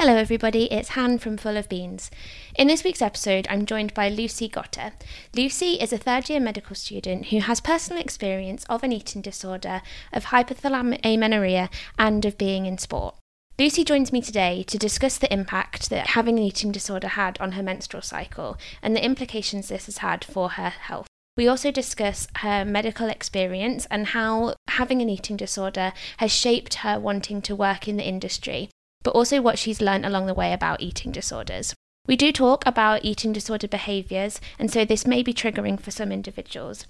[0.00, 2.08] Hello, everybody, it's Han from Full of Beans.
[2.54, 4.92] In this week's episode, I'm joined by Lucy Gotta.
[5.34, 9.82] Lucy is a third year medical student who has personal experience of an eating disorder,
[10.12, 11.68] of hypothalamic amenorrhea,
[11.98, 13.16] and of being in sport.
[13.58, 17.52] Lucy joins me today to discuss the impact that having an eating disorder had on
[17.52, 21.08] her menstrual cycle and the implications this has had for her health.
[21.36, 27.00] We also discuss her medical experience and how having an eating disorder has shaped her
[27.00, 28.70] wanting to work in the industry
[29.02, 31.74] but also what she's learned along the way about eating disorders.
[32.06, 36.10] We do talk about eating disorder behaviours, and so this may be triggering for some
[36.10, 36.86] individuals.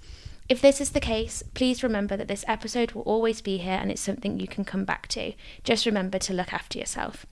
[0.47, 3.91] If this is the case, please remember that this episode will always be here and
[3.91, 5.33] it's something you can come back to.
[5.63, 7.25] Just remember to look after yourself.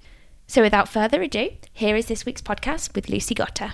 [0.45, 3.73] So, without further ado, here is this week's podcast with Lucy Gotta.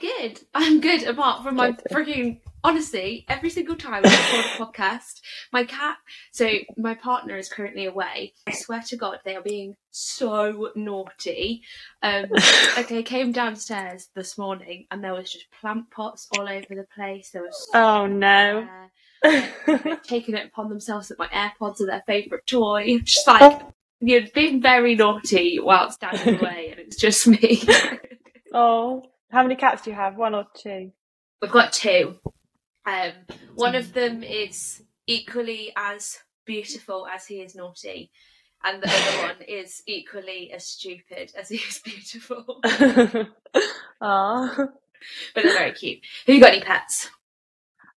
[0.00, 0.40] Good.
[0.54, 5.20] I'm good, apart from my freaking honestly, every single time I record a podcast,
[5.52, 5.98] my cat,
[6.32, 8.32] so my partner is currently away.
[8.46, 11.62] I swear to God, they are being so naughty.
[12.02, 12.24] Um,
[12.76, 16.86] like I came downstairs this morning and there was just plant pots all over the
[16.94, 17.30] place.
[17.30, 18.66] There was oh no.
[20.02, 22.98] taking it upon themselves that my AirPods are their favourite toy.
[23.04, 23.62] Just like
[24.00, 27.62] you're being very naughty while standing away, and it's just me.
[28.52, 30.16] oh, how many cats do you have?
[30.16, 30.92] One or two?
[31.40, 32.16] We've got two.
[32.86, 33.12] Um,
[33.54, 38.10] one of them is equally as beautiful as he is naughty,
[38.62, 42.60] and the other one is equally as stupid as he is beautiful.
[44.02, 44.68] Aww.
[45.34, 46.00] But they're very cute.
[46.26, 47.10] Have you got any pets?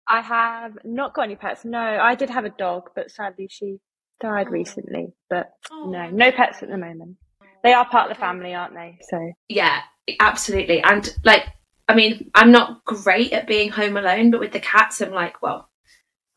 [0.08, 1.66] I have not got any pets.
[1.66, 3.80] No, I did have a dog, but sadly she
[4.20, 4.52] died oh.
[4.52, 5.14] recently.
[5.30, 5.90] But oh.
[5.90, 7.18] no, no pets at the moment.
[7.64, 9.00] They are part of the family, aren't they?
[9.10, 9.82] So yeah,
[10.20, 10.82] absolutely.
[10.82, 11.46] And like
[11.88, 15.42] I mean, I'm not great at being home alone, but with the cats, I'm like,
[15.42, 15.70] well,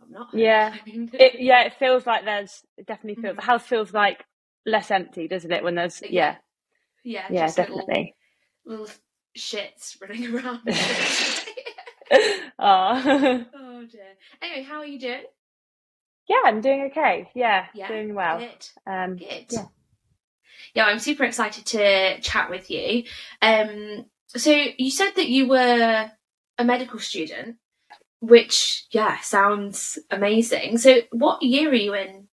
[0.00, 0.28] I'm not.
[0.32, 3.40] Yeah, it, yeah, it feels like there's it definitely feels mm.
[3.40, 4.24] the house feels like
[4.64, 5.64] less empty, doesn't it?
[5.64, 6.36] When there's yeah,
[7.04, 8.14] yeah, yeah, yeah definitely
[8.64, 8.96] little, little,
[9.36, 10.60] shits running around.
[12.58, 13.44] oh.
[13.54, 14.16] oh dear.
[14.42, 15.24] Anyway, how are you doing?
[16.28, 17.28] Yeah, I'm doing okay.
[17.34, 18.38] Yeah, yeah doing well.
[18.38, 18.68] Good.
[18.86, 19.46] Um, good.
[19.50, 19.64] Yeah.
[20.74, 23.04] Yeah, I'm super excited to chat with you.
[23.42, 24.04] Um,
[24.36, 26.10] so you said that you were
[26.58, 27.56] a medical student,
[28.20, 30.78] which yeah sounds amazing.
[30.78, 32.28] So what year are you in?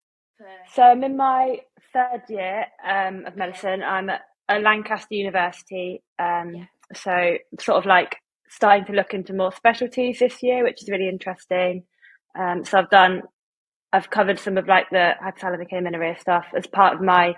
[0.73, 1.61] So I'm in my
[1.93, 3.81] third year um, of medicine.
[3.83, 6.01] I'm at, Lancaster University.
[6.19, 6.65] Um, yeah.
[6.93, 8.15] So sort of like
[8.49, 11.83] starting to look into more specialties this year, which is really interesting.
[12.37, 13.23] Um, so I've done,
[13.91, 17.35] I've covered some of like the hypothalamic amenorrhea stuff as part of my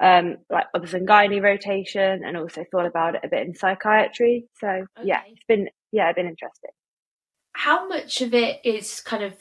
[0.00, 4.46] um, like obs and gynae rotation and also thought about it a bit in psychiatry.
[4.60, 4.86] So okay.
[5.04, 6.70] yeah, it's been yeah, been interesting.
[7.52, 9.34] How much of it is kind of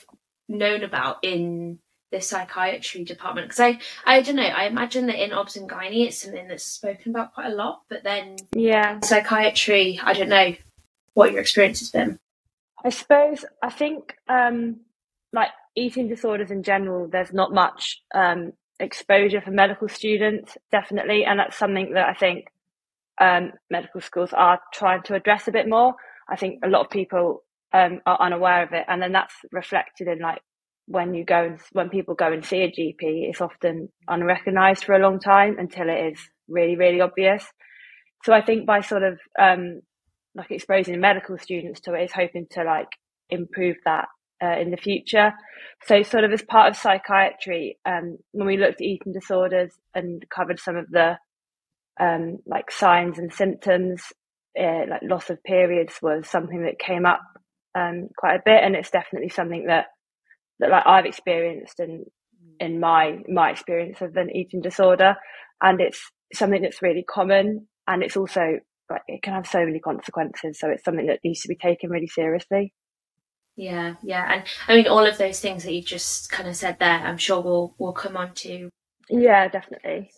[0.48, 1.80] known about in
[2.12, 3.50] the psychiatry department?
[3.50, 6.64] Because I I don't know, I imagine that in obs and gynae it's something that's
[6.64, 10.56] spoken about quite a lot, but then yeah, psychiatry, I don't know
[11.14, 12.20] what your experience has been.
[12.84, 14.82] I suppose I think um
[15.34, 21.26] like eating disorders in general, there's not much um, exposure for medical students, definitely.
[21.26, 22.46] And that's something that I think
[23.20, 25.94] um, medical schools are trying to address a bit more.
[26.30, 27.44] I think a lot of people
[27.74, 28.86] um, are unaware of it.
[28.88, 30.42] And then that's reflected in like
[30.88, 34.94] when you go and when people go and see a GP, it's often unrecognized for
[34.94, 37.46] a long time until it is really, really obvious.
[38.24, 39.82] So I think by sort of um,
[40.36, 42.90] like exposing medical students to it is hoping to like
[43.30, 44.08] improve that
[44.44, 45.34] uh, in the future.
[45.86, 50.26] So, sort of as part of psychiatry, um, when we looked at eating disorders and
[50.34, 51.18] covered some of the
[52.00, 54.02] um, like signs and symptoms,
[54.60, 57.22] uh, like loss of periods was something that came up
[57.76, 59.88] um, quite a bit, and it's definitely something that
[60.60, 62.06] that like I've experienced in
[62.60, 65.16] in my my experience of an eating disorder,
[65.62, 66.02] and it's
[66.34, 68.60] something that's really common, and it's also
[68.90, 70.60] like it can have so many consequences.
[70.60, 72.74] So it's something that needs to be taken really seriously.
[73.56, 76.78] Yeah, yeah, and I mean all of those things that you just kind of said
[76.80, 77.00] there.
[77.00, 78.70] I'm sure we'll we'll come on to.
[79.10, 80.12] Yeah, definitely.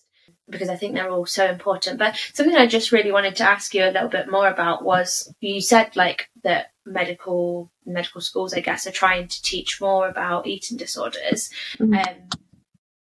[0.49, 1.99] Because I think they're all so important.
[1.99, 5.31] But something I just really wanted to ask you a little bit more about was
[5.41, 10.47] you said like that medical medical schools, I guess, are trying to teach more about
[10.47, 11.51] eating disorders.
[11.77, 11.93] Mm-hmm.
[11.93, 12.29] Um,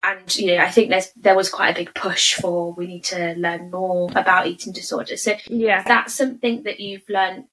[0.04, 3.04] and you know, I think there's there was quite a big push for we need
[3.06, 5.24] to learn more about eating disorders.
[5.24, 7.46] So yeah, that's something that you've learned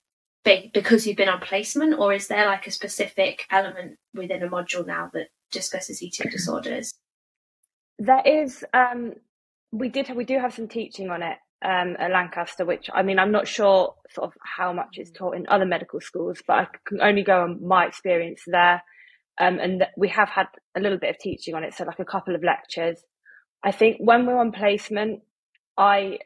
[0.44, 4.86] because you've been on placement, or is there like a specific element within a module
[4.86, 6.94] now that discusses eating disorders?
[7.98, 8.64] There is.
[8.72, 9.14] Um,
[9.72, 10.08] we did.
[10.08, 13.32] Have, We do have some teaching on it um, at Lancaster, which I mean, I'm
[13.32, 17.00] not sure sort of how much is taught in other medical schools, but I can
[17.02, 18.82] only go on my experience there.
[19.38, 22.04] Um, and we have had a little bit of teaching on it, so like a
[22.04, 23.02] couple of lectures.
[23.62, 25.20] I think when we're on placement,
[25.76, 26.18] I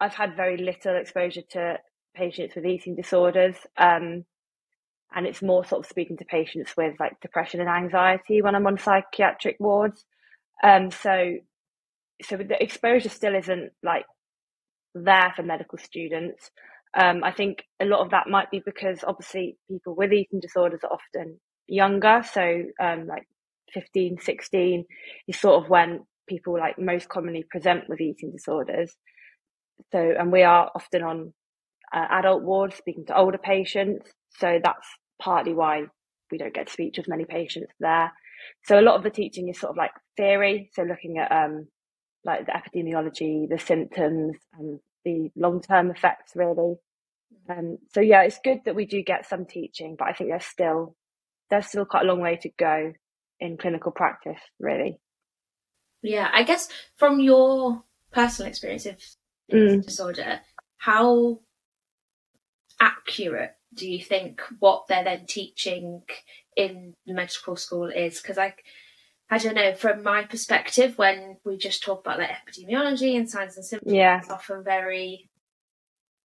[0.00, 1.78] I've had very little exposure to
[2.20, 4.24] patients with eating disorders, um,
[5.14, 8.66] and it's more sort of speaking to patients with like depression and anxiety when I'm
[8.66, 10.04] on psychiatric wards.
[10.62, 11.38] Um, so
[12.22, 14.04] so the exposure still isn't like
[14.94, 16.50] there for medical students.
[16.94, 20.80] Um, I think a lot of that might be because obviously people with eating disorders
[20.84, 22.22] are often younger.
[22.32, 23.26] So, um, like
[23.72, 24.84] 15, 16
[25.28, 28.94] is sort of when people like most commonly present with eating disorders.
[29.92, 31.32] So, and we are often on
[31.92, 34.10] uh, adult wards speaking to older patients.
[34.38, 34.86] So that's
[35.20, 35.84] partly why
[36.30, 38.12] we don't get to speak to as many patients there.
[38.64, 40.70] So a lot of the teaching is sort of like theory.
[40.74, 41.66] So looking at um,
[42.24, 46.76] like the epidemiology, the symptoms, and the long term effects really.
[47.48, 50.44] Um, so yeah, it's good that we do get some teaching, but I think there's
[50.44, 50.96] still
[51.48, 52.92] there's still quite a long way to go
[53.40, 55.00] in clinical practice, really.
[56.02, 57.82] Yeah, I guess from your
[58.12, 58.96] personal experience of
[59.52, 59.82] mm.
[59.82, 60.40] disorder,
[60.78, 61.40] how
[62.80, 66.02] accurate do you think what they're then teaching
[66.56, 68.20] in medical school is?
[68.20, 68.54] Because I,
[69.30, 73.56] I don't know, from my perspective, when we just talk about like epidemiology and signs
[73.56, 74.18] and symptoms, yeah.
[74.18, 75.30] it's often very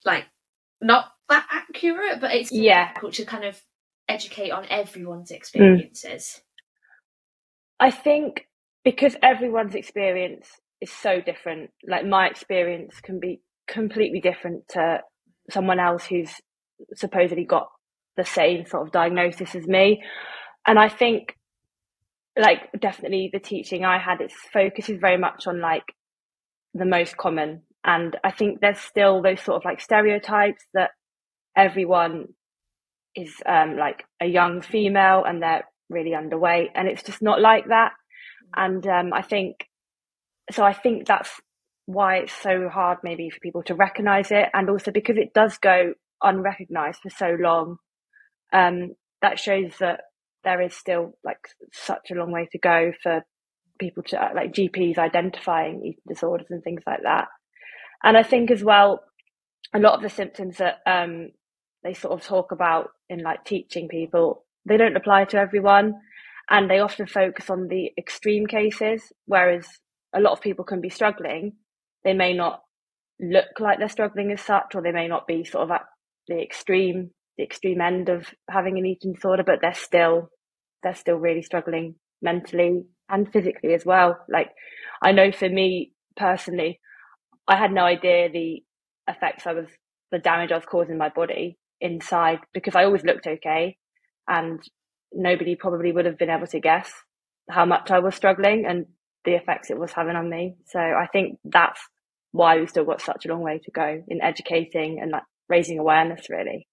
[0.05, 0.25] like
[0.81, 2.89] not that accurate, but it's yeah.
[2.89, 3.61] difficult to kind of
[4.07, 5.35] educate on everyone's hmm.
[5.35, 6.41] experiences?
[7.79, 8.47] I think
[8.83, 10.49] because everyone's experience
[10.81, 14.99] is so different, like my experience can be completely different to
[15.51, 16.31] someone else who's
[16.95, 17.67] supposedly got
[18.17, 20.01] the same sort of diagnosis as me.
[20.65, 21.35] And I think
[22.37, 25.83] like definitely the teaching I had, its focus is very much on like
[26.73, 27.63] the most common.
[27.83, 30.91] And I think there's still those sort of like stereotypes that
[31.55, 32.27] everyone
[33.15, 37.67] is um, like a young female and they're really underweight, and it's just not like
[37.69, 37.93] that.
[38.55, 39.65] And um, I think
[40.51, 40.63] so.
[40.63, 41.31] I think that's
[41.89, 45.57] why it's so hard, maybe for people to recognize it, and also because it does
[45.57, 47.77] go unrecognized for so long.
[48.53, 48.93] Um,
[49.23, 50.01] that shows that
[50.43, 51.39] there is still like
[51.73, 53.23] such a long way to go for
[53.79, 57.27] people to like GPs identifying eating disorders and things like that.
[58.03, 59.01] And I think as well,
[59.73, 61.29] a lot of the symptoms that um,
[61.83, 65.95] they sort of talk about in like teaching people, they don't apply to everyone.
[66.51, 69.67] And they often focus on the extreme cases, whereas
[70.13, 71.53] a lot of people can be struggling.
[72.03, 72.61] They may not
[73.19, 75.81] look like they're struggling as such, or they may not be sort of at
[76.27, 80.29] the extreme, the extreme end of having an eating disorder, but they're still,
[80.83, 84.17] they're still really struggling mentally and physically as well.
[84.29, 84.49] Like
[85.01, 86.79] I know for me personally,
[87.47, 88.63] I had no idea the
[89.07, 89.67] effects I was,
[90.11, 93.77] the damage I was causing my body inside because I always looked okay
[94.27, 94.61] and
[95.11, 96.91] nobody probably would have been able to guess
[97.49, 98.85] how much I was struggling and
[99.25, 100.55] the effects it was having on me.
[100.65, 101.79] So I think that's
[102.31, 105.79] why we've still got such a long way to go in educating and like raising
[105.79, 106.67] awareness really.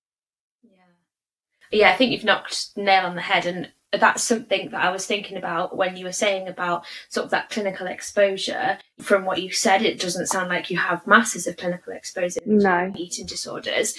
[0.62, 1.80] Yeah.
[1.80, 5.06] Yeah, I think you've knocked nail on the head and that's something that I was
[5.06, 8.78] thinking about when you were saying about sort of that clinical exposure.
[9.00, 12.90] From what you said, it doesn't sound like you have masses of clinical exposure no.
[12.90, 13.94] to eating disorders.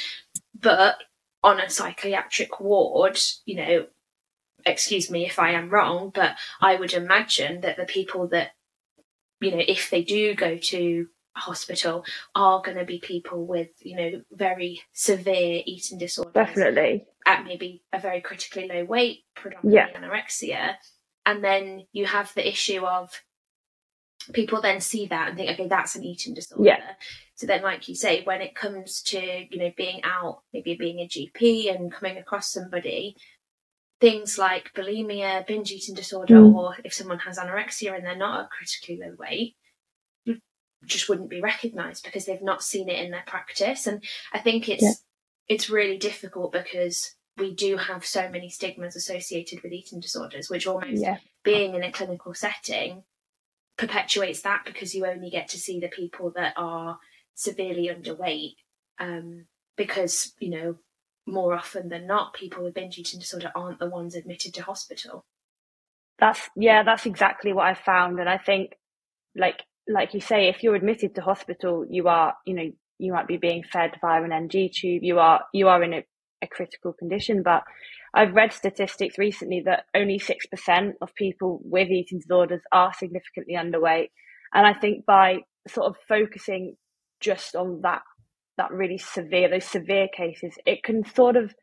[0.60, 0.98] But
[1.44, 3.86] on a psychiatric ward, you know,
[4.68, 8.52] excuse me if I am wrong, but I would imagine that the people that,
[9.40, 12.04] you know, if they do go to hospital
[12.36, 16.34] are going to be people with, you know, very severe eating disorders.
[16.34, 17.06] Definitely.
[17.26, 20.00] At maybe a very critically low weight, predominantly yeah.
[20.00, 20.76] anorexia.
[21.26, 23.12] And then you have the issue of
[24.34, 26.64] people then see that and think, okay, that's an eating disorder.
[26.64, 26.80] Yeah.
[27.36, 31.00] So then, like you say, when it comes to, you know, being out, maybe being
[31.00, 33.16] a GP and coming across somebody,
[34.00, 36.54] things like bulimia, binge eating disorder, mm.
[36.54, 39.56] or if someone has anorexia and they're not at critically low weight,
[40.86, 43.88] just wouldn't be recognised because they've not seen it in their practice.
[43.88, 44.94] And I think it's yeah.
[45.48, 50.68] it's really difficult because we do have so many stigmas associated with eating disorders, which
[50.68, 51.18] almost yeah.
[51.44, 53.04] being in a clinical setting
[53.78, 56.98] perpetuates that because you only get to see the people that are
[57.36, 58.56] severely underweight
[59.00, 60.76] um, because you know
[61.28, 65.26] more often than not people with binge eating disorder aren't the ones admitted to hospital
[66.20, 68.74] That's yeah, that's exactly what I found, and I think,
[69.36, 73.28] like like you say, if you're admitted to hospital, you are you know you might
[73.28, 75.04] be being fed via an NG tube.
[75.04, 76.06] You are you are in a,
[76.42, 77.64] a critical condition, but
[78.14, 83.56] I've read statistics recently that only six percent of people with eating disorders are significantly
[83.56, 84.10] underweight,
[84.54, 86.78] and I think by sort of focusing
[87.20, 88.04] just on that
[88.58, 91.54] that really severe those severe cases, it can sort of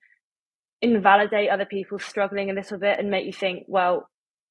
[0.81, 4.09] invalidate other people struggling a little bit and make you think, well,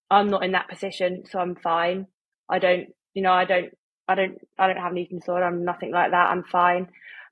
[0.10, 2.08] I'm not in that position, so I'm fine.
[2.50, 3.70] I don't, you know, I don't,
[4.08, 5.46] I don't, I don't have an eating disorder.
[5.46, 6.30] I'm nothing like that.
[6.30, 6.88] I'm fine.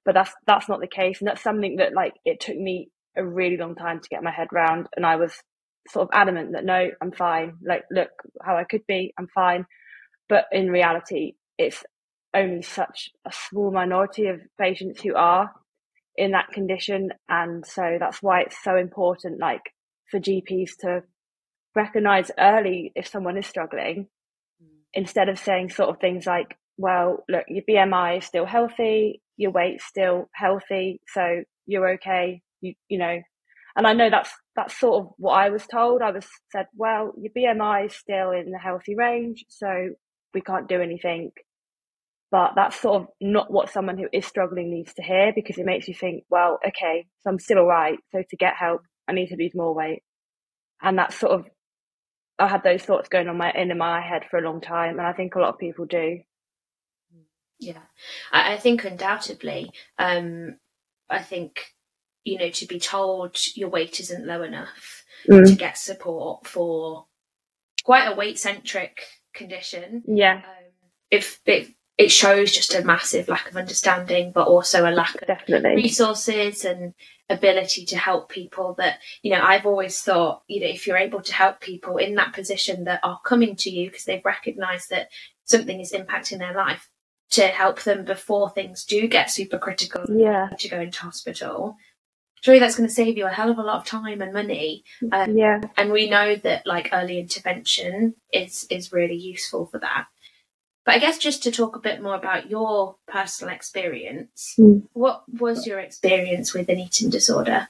[0.06, 3.24] But that's that's not the case, and that's something that like it took me a
[3.24, 5.34] really long time to get my head around, and I was
[5.88, 7.58] sort of adamant that no, I'm fine.
[7.64, 8.10] Like, look
[8.44, 9.66] how I could be, I'm fine.
[10.28, 11.84] But in reality, it's
[12.34, 15.52] only such a small minority of patients who are
[16.16, 19.62] in that condition, and so that's why it's so important, like
[20.10, 21.04] for GPs to
[21.76, 24.08] recognize early if someone is struggling
[24.62, 24.68] mm.
[24.94, 29.52] instead of saying sort of things like well look your bmi is still healthy your
[29.52, 33.22] weight's still healthy so you're okay you you know
[33.76, 37.14] and i know that's that's sort of what i was told i was said well
[37.18, 39.90] your bmi is still in the healthy range so
[40.34, 41.32] we can't do anything
[42.32, 45.66] but that's sort of not what someone who is struggling needs to hear because it
[45.66, 49.12] makes you think well okay so i'm still all right so to get help i
[49.12, 50.02] need to lose more weight
[50.82, 51.46] and that's sort of
[52.42, 55.08] I had those thoughts going on my in my head for a long time, and
[55.08, 56.20] I think a lot of people do.
[57.60, 57.84] Yeah,
[58.32, 59.72] I, I think undoubtedly.
[60.00, 60.58] Um,
[61.10, 61.62] I think
[62.24, 65.46] you know to be told your weight isn't low enough mm.
[65.46, 67.06] to get support for
[67.84, 68.98] quite a weight centric
[69.36, 70.04] condition.
[70.08, 70.72] Yeah, um,
[71.12, 71.70] if it
[72.02, 75.76] it shows just a massive lack of understanding, but also a lack of Definitely.
[75.76, 76.94] resources and
[77.30, 81.22] ability to help people that you know i've always thought you know if you're able
[81.22, 85.08] to help people in that position that are coming to you because they've recognized that
[85.46, 86.90] something is impacting their life
[87.30, 90.50] to help them before things do get super critical yeah.
[90.60, 91.78] to go into hospital
[92.42, 94.84] surely that's going to save you a hell of a lot of time and money.
[95.12, 95.62] Um, yeah.
[95.78, 100.08] and we know that like early intervention is is really useful for that
[100.86, 104.84] but I guess just to talk a bit more about your personal experience, mm.
[104.94, 107.68] what was your experience with an eating disorder?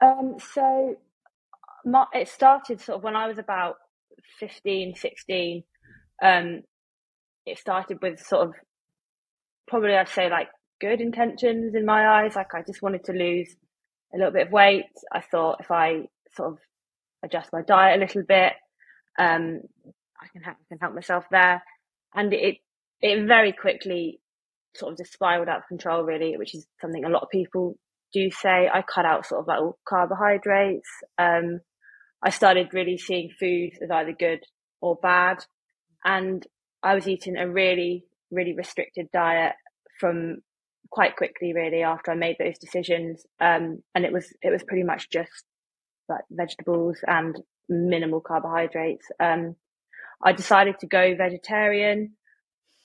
[0.00, 0.96] Um, so
[1.84, 3.76] my, it started sort of when I was about
[4.40, 5.62] 15, 16.
[6.22, 6.62] Um,
[7.46, 8.54] it started with sort of
[9.68, 10.48] probably I'd say like
[10.80, 12.34] good intentions in my eyes.
[12.34, 13.54] Like I just wanted to lose
[14.12, 14.86] a little bit of weight.
[15.12, 16.58] I thought if I sort of
[17.22, 18.54] adjust my diet a little bit,
[19.16, 19.60] um,
[20.20, 21.62] I can help, I can help myself there
[22.14, 22.58] and it
[23.00, 24.20] it very quickly
[24.74, 27.76] sort of just spiraled out of control really which is something a lot of people
[28.12, 28.68] do say.
[28.72, 30.88] I cut out sort of like all carbohydrates.
[31.18, 31.60] Um,
[32.22, 34.40] i started really seeing food as either good
[34.80, 35.44] or bad.
[36.04, 36.46] And
[36.82, 39.54] i was eating a really really restricted diet
[39.98, 40.38] from
[40.90, 43.24] quite quickly really after i made those decisions.
[43.40, 45.44] Um, and it was it was pretty much just
[46.08, 47.36] like vegetables and
[47.68, 49.06] minimal carbohydrates.
[49.20, 49.54] Um,
[50.22, 52.12] I decided to go vegetarian.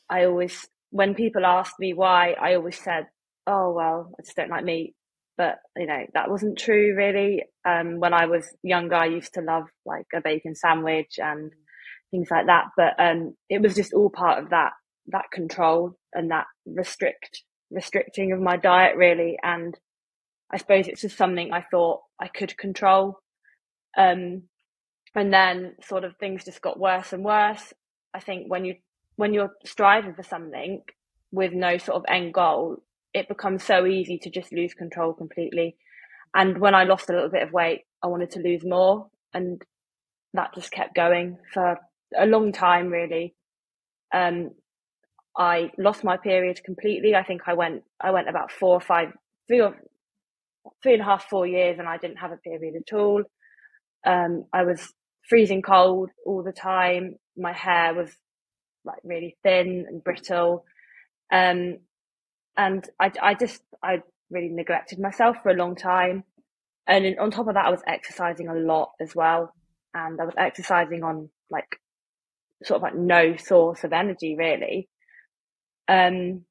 [0.10, 3.08] I always, when people asked me why, I always said,
[3.48, 4.96] oh, well, I just don't like meat.
[5.38, 7.44] But, you know, that wasn't true really.
[7.68, 11.52] Um, when I was younger, I used to love like a bacon sandwich and
[12.10, 12.68] things like that.
[12.78, 14.72] But, um, it was just all part of that,
[15.08, 19.38] that control and that restrict, restricting of my diet really.
[19.44, 19.78] And
[20.50, 23.20] I suppose it's just something I thought I could control.
[23.98, 24.44] Um,
[25.16, 27.74] and then sort of things just got worse and worse.
[28.14, 28.76] I think when you
[29.16, 30.82] when you're striving for something
[31.32, 35.78] with no sort of end goal, it becomes so easy to just lose control completely.
[36.34, 39.62] And when I lost a little bit of weight, I wanted to lose more, and
[40.34, 41.80] that just kept going for
[42.18, 43.36] a long time, really.
[44.14, 44.52] Um,
[45.38, 47.16] I lost my period completely.
[47.16, 49.10] I think I went I went about four or five,
[49.48, 49.76] three or
[50.84, 53.24] three and a half, four years, and I didn't have a period at all.
[54.06, 54.94] Um, I was
[55.30, 57.16] freezing cold all the time.
[57.38, 58.12] My hair was
[58.84, 60.66] like really thin and brittle.
[61.32, 61.80] Um,
[62.58, 66.24] and I, I just, I really neglected myself for a long time.
[66.88, 69.54] And on top of that, I was exercising a lot as well.
[69.94, 71.80] And I was exercising on like
[72.64, 74.88] sort of like no source of energy really.
[75.88, 76.46] Um,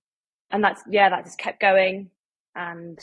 [0.51, 2.11] and that's, yeah, that just kept going.
[2.55, 2.99] And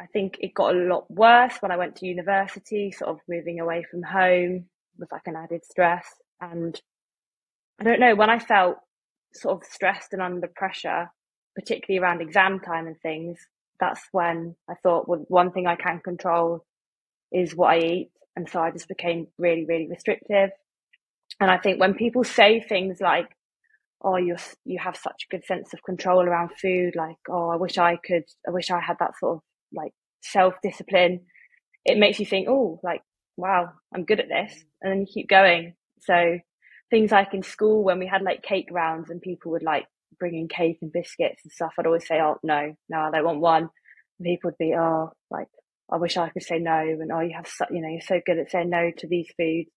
[0.00, 3.60] I think it got a lot worse when I went to university, sort of moving
[3.60, 4.66] away from home,
[4.98, 6.06] was like an added stress.
[6.40, 6.80] And
[7.80, 8.78] I don't know, when I felt
[9.34, 11.10] sort of stressed and under pressure,
[11.54, 13.38] particularly around exam time and things,
[13.80, 16.64] that's when I thought, well, one thing I can control
[17.32, 18.10] is what I eat.
[18.36, 20.50] And so I just became really, really restrictive.
[21.40, 23.28] And I think when people say things like,
[24.02, 27.56] "Oh, you you have such a good sense of control around food," like, "Oh, I
[27.56, 31.26] wish I could, I wish I had that sort of like self discipline,"
[31.84, 33.02] it makes you think, "Oh, like,
[33.36, 35.74] wow, I'm good at this," and then you keep going.
[36.00, 36.38] So
[36.90, 39.86] things like in school when we had like cake rounds and people would like
[40.18, 43.24] bring in cake and biscuits and stuff, I'd always say, "Oh, no, no, I don't
[43.24, 43.62] want one."
[44.18, 45.48] And people would be, "Oh, like."
[45.88, 48.20] I wish I could say no, and oh, you have, so, you know, you're so
[48.26, 49.70] good at saying no to these foods.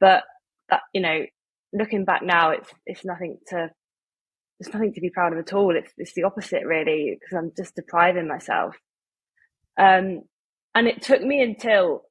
[0.00, 0.24] But
[0.70, 1.26] that, you know,
[1.72, 3.70] looking back now, it's it's nothing to
[4.58, 5.76] there's nothing to be proud of at all.
[5.76, 8.76] It's it's the opposite really because I'm just depriving myself.
[9.78, 10.22] Um,
[10.74, 12.02] and it took me until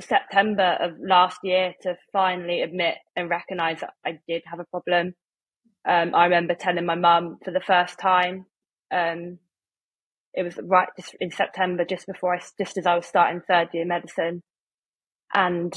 [0.00, 5.14] September of last year to finally admit and recognize that I did have a problem.
[5.88, 8.46] Um, I remember telling my mum for the first time.
[8.92, 9.38] Um,
[10.34, 10.88] it was right
[11.20, 14.42] in September, just before I, just as I was starting third year medicine,
[15.34, 15.72] and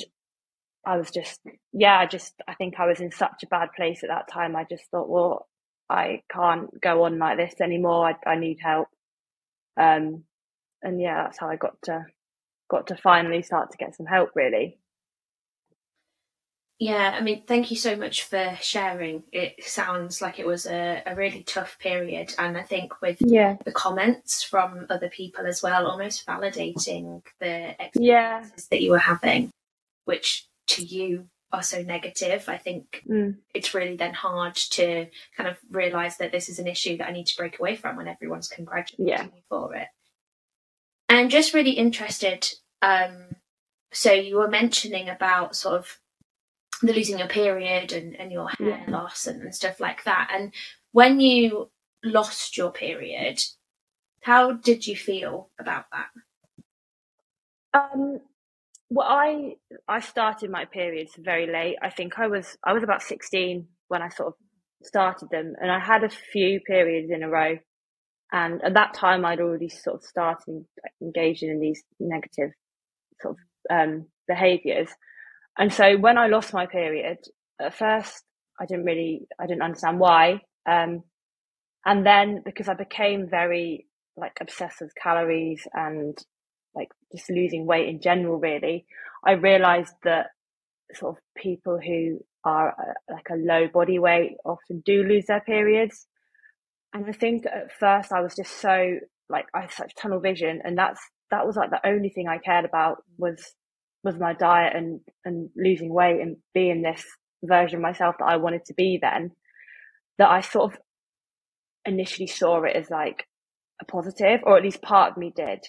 [0.86, 1.40] I was just,
[1.72, 4.56] yeah, I just, I think I was in such a bad place at that time.
[4.56, 5.48] I just thought, well,
[5.90, 8.10] I can't go on like this anymore.
[8.10, 8.88] I, I need help.
[9.80, 10.26] Um,
[10.82, 12.06] and yeah, that's how I got to,
[12.74, 14.80] got to finally start to get some help really.
[16.80, 19.24] Yeah, I mean, thank you so much for sharing.
[19.32, 22.34] It sounds like it was a, a really tough period.
[22.38, 23.58] And I think with yeah.
[23.64, 28.44] the comments from other people as well, almost validating the experiences yeah.
[28.72, 29.52] that you were having,
[30.06, 33.38] which to you are so negative, I think mm.
[33.54, 37.14] it's really then hard to kind of realize that this is an issue that I
[37.14, 39.24] need to break away from when everyone's congratulating yeah.
[39.24, 39.88] me for it.
[41.08, 42.50] I'm just really interested.
[42.84, 43.36] Um,
[43.94, 46.00] so you were mentioning about sort of
[46.82, 48.92] the losing your period and, and your hair yeah.
[48.92, 50.32] loss and, and stuff like that.
[50.34, 50.54] And
[50.92, 51.70] when you
[52.04, 53.42] lost your period,
[54.22, 56.10] how did you feel about that?
[57.74, 58.20] Um,
[58.90, 59.56] well, I
[59.88, 61.78] I started my periods very late.
[61.82, 64.34] I think I was I was about sixteen when I sort of
[64.84, 67.58] started them, and I had a few periods in a row.
[68.32, 70.66] And at that time, I'd already sort of started
[71.02, 72.52] engaging in these negative
[73.24, 74.90] sort of um, behaviors.
[75.58, 77.18] And so when I lost my period,
[77.60, 78.24] at first
[78.60, 80.42] I didn't really I didn't understand why.
[80.70, 81.04] Um,
[81.86, 86.18] and then because I became very like obsessed with calories and
[86.76, 88.86] like just losing weight in general, really,
[89.26, 90.28] I realized that
[90.94, 95.42] sort of people who are uh, like a low body weight often do lose their
[95.42, 96.08] periods.
[96.94, 100.62] And I think at first I was just so like I had such tunnel vision,
[100.64, 101.02] and that's
[101.34, 103.54] that was like the only thing I cared about was
[104.04, 107.04] was my diet and and losing weight and being this
[107.44, 109.32] version of myself that I wanted to be then.
[110.20, 110.80] That I sort of
[111.86, 113.26] initially saw it as like
[113.82, 115.60] a positive, or at least part of me did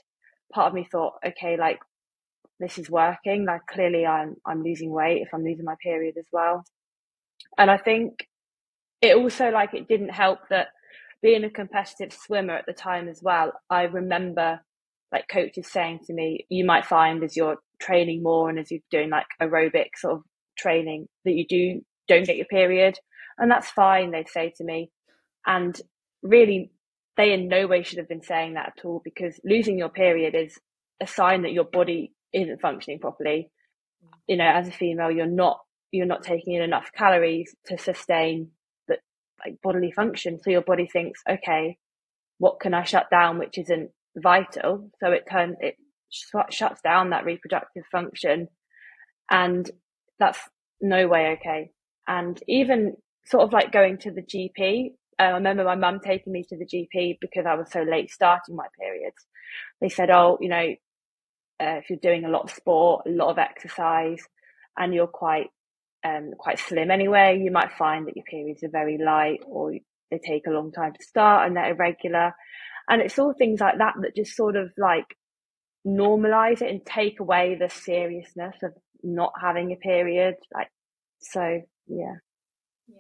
[0.54, 1.80] part of me thought, okay, like
[2.60, 3.44] this is working.
[3.46, 6.64] Like clearly I'm I'm losing weight if I'm losing my period as well.
[7.58, 8.26] And I think
[9.02, 10.68] it also like it didn't help that
[11.22, 14.60] being a competitive swimmer at the time as well, I remember
[15.14, 18.80] like coaches saying to me, you might find as you're training more and as you're
[18.90, 20.22] doing like aerobic sort of
[20.58, 22.98] training that you do don't get your period.
[23.38, 24.90] And that's fine, they'd say to me.
[25.46, 25.80] And
[26.22, 26.72] really
[27.16, 30.34] they in no way should have been saying that at all because losing your period
[30.34, 30.58] is
[31.00, 33.52] a sign that your body isn't functioning properly.
[34.04, 34.08] Mm.
[34.26, 35.60] You know, as a female, you're not
[35.92, 38.50] you're not taking in enough calories to sustain
[38.88, 38.96] the
[39.44, 40.40] like bodily function.
[40.42, 41.78] So your body thinks, okay,
[42.38, 44.90] what can I shut down which isn't vital?
[45.00, 45.76] So it turns it
[46.10, 48.48] sh- shuts down that reproductive function,
[49.30, 49.70] and
[50.18, 50.38] that's
[50.80, 51.70] no way okay.
[52.06, 52.96] And even
[53.26, 56.56] sort of like going to the GP uh, I remember my mum taking me to
[56.56, 59.26] the GP because I was so late starting my periods.
[59.80, 60.74] They said, "Oh, you know,
[61.60, 64.22] uh, if you're doing a lot of sport, a lot of exercise,
[64.76, 65.48] and you're quite
[66.04, 69.72] um, quite slim anyway, you might find that your periods are very light or
[70.10, 72.34] they take a long time to start and they're irregular."
[72.88, 75.16] And it's all things like that that just sort of like
[75.86, 80.36] normalize it and take away the seriousness of not having a period.
[80.52, 80.68] Like,
[81.20, 82.14] so yeah.
[82.88, 82.96] Yeah,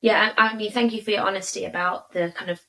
[0.00, 2.60] yeah I, I mean, thank you for your honesty about the kind of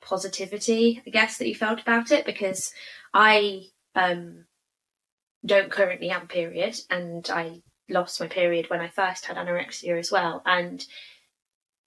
[0.00, 2.72] positivity, I guess, that you felt about it because
[3.12, 3.62] I
[3.94, 4.44] um,
[5.44, 9.98] don't currently have a period and I lost my period when I first had anorexia
[9.98, 10.42] as well.
[10.44, 10.84] And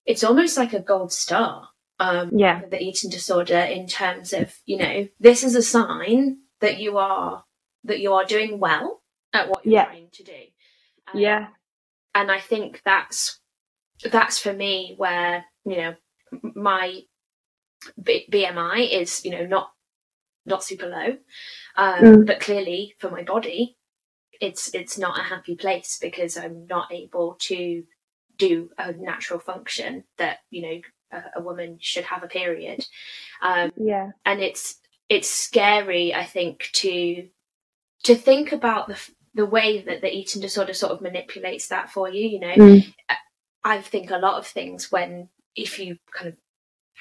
[0.06, 2.62] it's almost like a gold star um, yeah.
[2.70, 7.44] the eating disorder in terms of, you know, this is a sign that you are
[7.84, 9.02] that you are doing well
[9.34, 9.86] at what you're yeah.
[9.86, 10.42] trying to do.
[11.14, 11.48] Um, yeah.
[12.14, 13.40] And I think that's
[14.12, 15.96] that's for me where you know
[16.56, 17.02] my
[18.02, 19.72] B- BMI is you know not
[20.46, 21.18] not super low,
[21.76, 22.26] um, mm.
[22.26, 23.78] but clearly for my body
[24.42, 27.84] it's it's not a happy place because I'm not able to
[28.38, 30.82] do a natural function that you know
[31.12, 32.86] a, a woman should have a period.
[33.42, 37.28] Um, yeah, and it's it's scary, I think, to
[38.04, 39.00] to think about the
[39.34, 42.28] the way that the eating disorder sort of manipulates that for you.
[42.28, 42.94] You know, mm.
[43.64, 46.36] I think a lot of things when if you kind of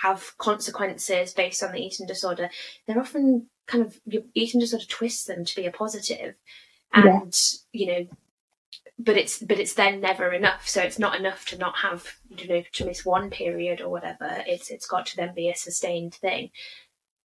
[0.02, 2.50] have consequences based on the eating disorder,
[2.86, 6.34] they're often kind of your eating disorder twists them to be a positive,
[6.92, 7.20] and yeah.
[7.72, 8.06] you know,
[8.98, 10.68] but it's but it's then never enough.
[10.68, 14.42] So it's not enough to not have you know to miss one period or whatever.
[14.46, 16.50] It's it's got to then be a sustained thing,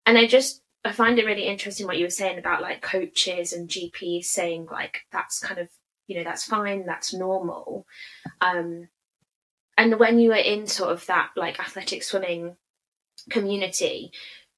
[0.06, 3.52] and I just I find it really interesting what you were saying about like coaches
[3.52, 5.68] and GPs saying like that's kind of
[6.08, 7.86] you know that's fine that's normal
[8.40, 8.88] um
[9.76, 12.56] and when you were in sort of that like athletic swimming
[13.30, 14.10] community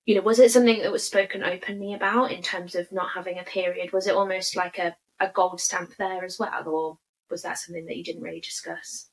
[0.07, 3.39] you know was it something that was spoken openly about in terms of not having
[3.39, 6.99] a period was it almost like a, a gold stamp there as well or
[7.31, 9.09] was that something that you didn't really discuss?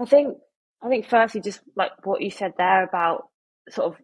[0.00, 0.38] I think
[0.80, 3.24] i think firstly just like what you said there about
[3.68, 4.00] sort of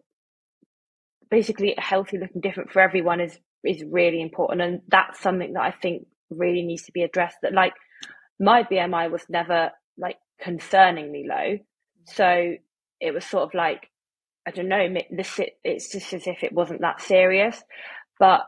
[1.31, 5.71] basically healthy looking different for everyone is is really important and that's something that i
[5.71, 7.71] think really needs to be addressed that like
[8.41, 11.57] my bmi was never like concerningly low.
[12.07, 12.55] So
[12.99, 13.89] it was sort of like
[14.47, 17.61] i don't know this it's just as if it wasn't that serious.
[18.19, 18.41] But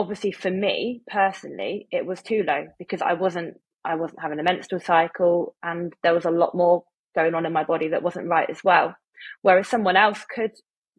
[0.00, 4.42] obviously for me personally it was too low because i wasn't i wasn't having a
[4.42, 6.84] menstrual cycle and there was a lot more
[7.14, 8.94] going on in my body that wasn't right as well
[9.42, 10.52] whereas someone else could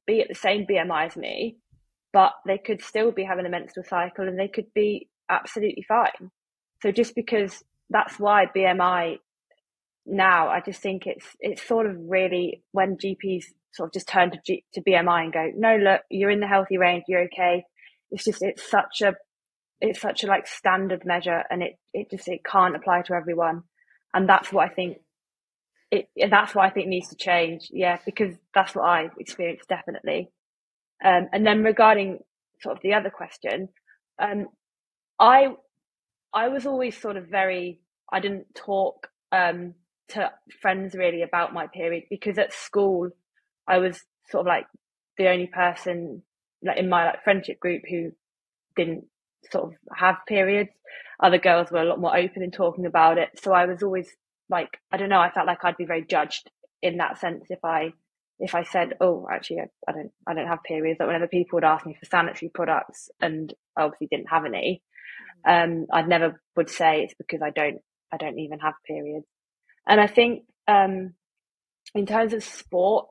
[0.07, 1.57] be at the same BMI as me,
[2.13, 6.31] but they could still be having a menstrual cycle and they could be absolutely fine.
[6.81, 9.17] So just because that's why BMI
[10.05, 14.31] now, I just think it's it's sort of really when GPs sort of just turn
[14.31, 17.63] to G, to BMI and go, no, look, you're in the healthy range, you're okay.
[18.12, 19.15] It's just it's such a
[19.80, 23.63] it's such a like standard measure, and it it just it can't apply to everyone,
[24.13, 24.97] and that's what I think
[25.91, 27.69] it, that's what I think needs to change.
[27.71, 30.30] Yeah, because that's what I experienced definitely.
[31.04, 32.19] Um, and then regarding
[32.62, 33.69] sort of the other question,
[34.21, 34.47] um,
[35.19, 35.50] I
[36.34, 39.74] I was always sort of very I didn't talk um,
[40.10, 43.10] to friends really about my period because at school
[43.67, 44.65] I was sort of like
[45.17, 46.24] the only person
[46.63, 48.12] like in my like friendship group who
[48.76, 49.06] didn't
[49.52, 50.69] sort of have periods.
[51.21, 54.10] Other girls were a lot more open in talking about it, so I was always
[54.50, 56.50] like I don't know, I felt like I'd be very judged
[56.82, 57.93] in that sense if I
[58.41, 61.58] if I said, "Oh, actually, I, I don't, I don't have periods," that whenever people
[61.58, 64.82] would ask me for sanitary products, and I obviously didn't have any,
[65.47, 65.82] mm-hmm.
[65.82, 67.78] um, I'd never would say it's because I don't,
[68.12, 69.28] I don't even have periods.
[69.88, 71.13] And I think, um,
[71.93, 73.10] in terms of sport,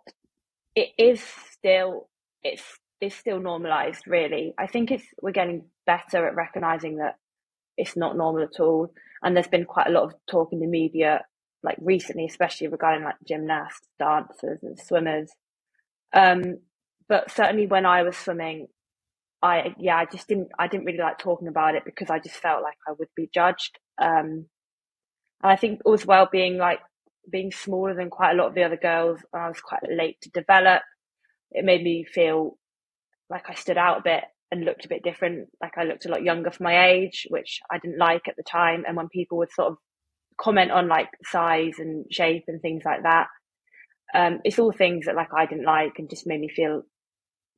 [0.74, 2.08] it is still,
[2.42, 2.64] it's,
[3.00, 4.06] it's still normalized.
[4.06, 7.16] Really, I think it's we're getting better at recognizing that
[7.76, 8.92] it's not normal at all.
[9.22, 11.22] And there's been quite a lot of talk in the media
[11.62, 15.30] like recently, especially regarding like gymnasts, dancers, and swimmers.
[16.12, 16.58] Um,
[17.08, 18.68] but certainly when I was swimming,
[19.42, 22.36] I yeah, I just didn't I didn't really like talking about it because I just
[22.36, 23.78] felt like I would be judged.
[24.00, 24.46] Um,
[25.42, 26.80] and I think as well being like
[27.30, 30.30] being smaller than quite a lot of the other girls, I was quite late to
[30.30, 30.82] develop.
[31.52, 32.56] It made me feel
[33.30, 35.48] like I stood out a bit and looked a bit different.
[35.62, 38.42] Like I looked a lot younger for my age, which I didn't like at the
[38.42, 38.84] time.
[38.86, 39.78] And when people would sort of
[40.40, 43.28] comment on like size and shape and things like that.
[44.12, 46.82] Um, it's all things that like I didn't like and just made me feel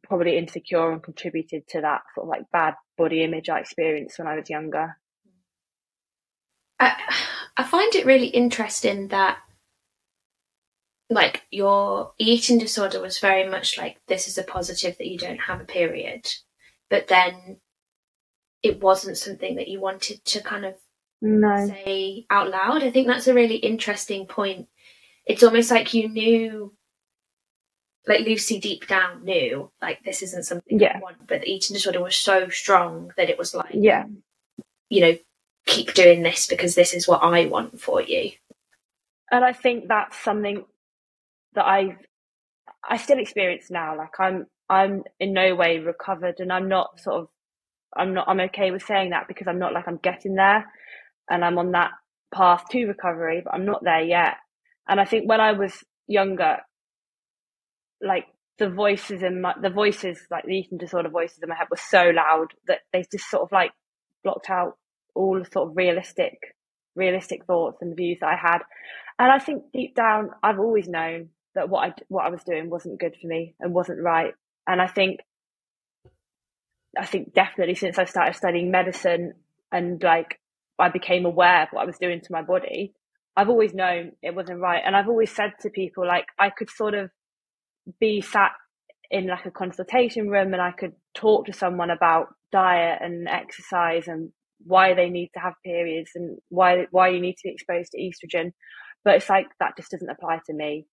[0.05, 4.29] probably insecure and contributed to that sort of like bad body image I experienced when
[4.29, 4.99] I was younger.
[6.79, 6.95] I
[7.57, 9.39] I find it really interesting that
[11.13, 15.41] like your eating disorder was very much like this is a positive that you don't
[15.41, 16.27] have a period,
[16.91, 17.59] but then
[18.63, 20.75] it wasn't something that you wanted to kind of
[21.21, 21.67] no.
[21.67, 22.83] say out loud.
[22.83, 24.69] I think that's a really interesting point.
[25.27, 26.75] It's almost like you knew,
[28.07, 30.97] like Lucy deep down knew, like this isn't something yeah.
[30.97, 34.07] I want, but the eating disorder was so strong that it was like, yeah,
[34.89, 35.19] you know,
[35.67, 38.33] keep doing this because this is what I want for you.
[39.31, 40.65] And I think that's something
[41.55, 41.97] that I've,
[42.89, 43.97] I still experience now.
[43.97, 47.29] Like I'm, I'm in no way recovered and I'm not sort of
[47.95, 50.65] I'm not I'm okay with saying that because I'm not like I'm getting there
[51.29, 51.91] and I'm on that
[52.35, 54.37] path to recovery, but I'm not there yet.
[54.89, 55.73] And I think when I was
[56.07, 56.57] younger,
[58.01, 58.27] like
[58.59, 61.77] the voices in my, the voices, like the eating disorder voices in my head were
[61.77, 63.73] so loud that they just sort of like
[64.25, 64.77] blocked out
[65.15, 66.39] all the sort of realistic,
[66.97, 68.59] realistic thoughts and views that I had.
[69.19, 72.71] And I think deep down, I've always known that what I, what I was doing
[72.71, 74.35] wasn't good for me and wasn't right.
[74.67, 75.21] And I think,
[76.99, 79.35] I think definitely since I started studying medicine,
[79.71, 80.39] and like
[80.79, 82.93] I became aware of what I was doing to my body,
[83.37, 84.83] I've always known it wasn't right.
[84.85, 87.11] And I've always said to people, like, I could sort of
[87.99, 88.53] be sat
[89.11, 94.09] in like a consultation room and I could talk to someone about diet and exercise
[94.09, 94.31] and
[94.65, 97.99] why they need to have periods and why why you need to be exposed to
[97.99, 98.53] estrogen.
[99.05, 100.87] But it's like that just doesn't apply to me.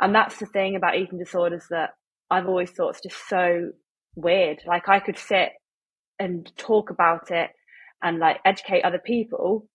[0.00, 1.90] And that's the thing about eating disorders that
[2.30, 3.70] I've always thought is just so
[4.14, 4.62] weird.
[4.66, 5.50] Like I could sit
[6.18, 7.50] and talk about it
[8.02, 9.68] and like educate other people,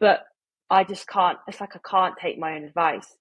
[0.00, 0.20] but
[0.68, 3.16] I just can't, it's like I can't take my own advice.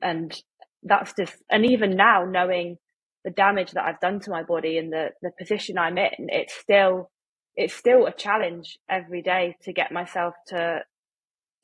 [0.00, 0.34] And
[0.82, 2.78] that's just, and even now knowing
[3.24, 6.54] the damage that I've done to my body and the, the position I'm in, it's
[6.54, 7.10] still,
[7.56, 10.80] it's still a challenge every day to get myself to,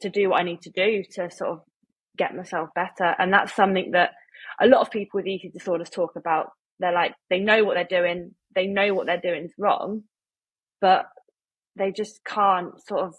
[0.00, 1.60] to do what I need to do to sort of
[2.16, 3.14] get myself better.
[3.18, 4.10] And that's something that
[4.60, 6.50] a lot of people with eating disorders talk about.
[6.78, 10.04] They're like, they know what they're doing, they know what they're doing is wrong,
[10.80, 11.06] but
[11.76, 13.14] they just can't sort of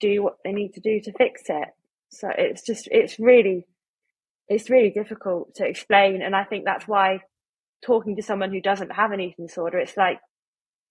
[0.00, 1.68] do what they need to do to fix it.
[2.10, 3.66] So it's just, it's really,
[4.48, 6.20] it's really difficult to explain.
[6.20, 7.20] And I think that's why
[7.84, 10.20] talking to someone who doesn't have an eating disorder, it's like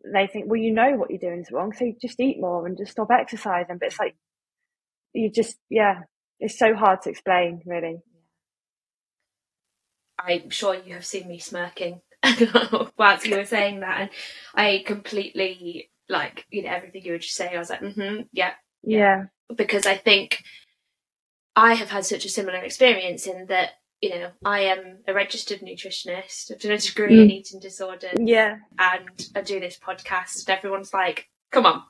[0.04, 2.66] they think, well, you know what you're doing is wrong, so you just eat more
[2.66, 3.78] and just stop exercising.
[3.78, 4.16] But it's like,
[5.14, 6.00] you just, yeah,
[6.42, 8.02] it's so hard to explain, really.
[10.20, 12.02] I'm sure you have seen me smirking
[12.98, 14.10] whilst you were saying that, and
[14.54, 17.56] I completely like you know everything you were just saying.
[17.56, 19.24] I was like, mm-hmm, yeah, yeah, yeah,
[19.56, 20.44] because I think
[21.56, 25.62] I have had such a similar experience in that you know I am a registered
[25.62, 26.52] nutritionist.
[26.52, 27.24] I've done a degree mm.
[27.24, 28.18] in eating disorders.
[28.20, 31.84] Yeah, and I do this podcast, and everyone's like, "Come on,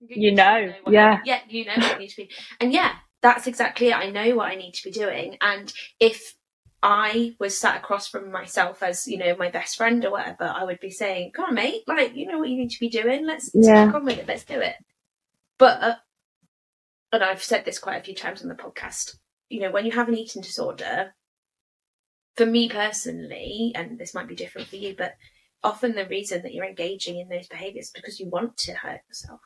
[0.00, 2.92] you, you know, know yeah, yeah, you know what you need to be," and yeah,
[3.22, 3.96] that's exactly it.
[3.96, 6.34] I know what I need to be doing, and if
[6.82, 10.64] I was sat across from myself as, you know, my best friend or whatever, I
[10.64, 13.24] would be saying, Come on, mate, like, you know what you need to be doing.
[13.24, 13.92] Let's, yeah.
[13.92, 14.74] on with it, let's do it.
[15.58, 15.94] But, uh,
[17.12, 19.16] and I've said this quite a few times on the podcast,
[19.48, 21.14] you know, when you have an eating disorder,
[22.36, 25.12] for me personally, and this might be different for you, but
[25.62, 29.00] often the reason that you're engaging in those behaviors is because you want to hurt
[29.08, 29.40] yourself.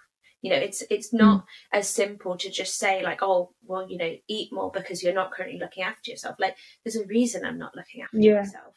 [0.47, 1.47] You know, it's it's not mm.
[1.73, 5.33] as simple to just say like, oh, well, you know, eat more because you're not
[5.33, 6.37] currently looking after yourself.
[6.39, 8.43] Like, there's a reason I'm not looking after yeah.
[8.43, 8.75] myself.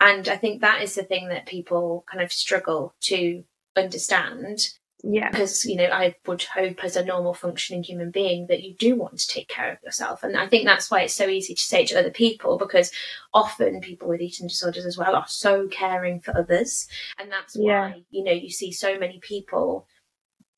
[0.00, 3.42] And I think that is the thing that people kind of struggle to
[3.76, 4.68] understand.
[5.02, 5.30] Yeah.
[5.30, 8.94] Because, you know, I would hope as a normal functioning human being that you do
[8.94, 10.22] want to take care of yourself.
[10.22, 12.92] And I think that's why it's so easy to say to other people because
[13.34, 16.86] often people with eating disorders as well are so caring for others.
[17.18, 19.88] And that's why, you know, you see so many people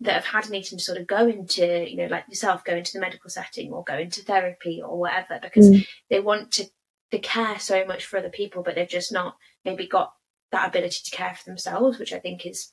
[0.03, 3.01] that have had an eating disorder go into, you know, like yourself, go into the
[3.01, 5.87] medical setting or go into therapy or whatever because mm.
[6.11, 6.65] they want to
[7.11, 10.12] they care so much for other people, but they've just not maybe got
[10.51, 12.73] that ability to care for themselves, which I think is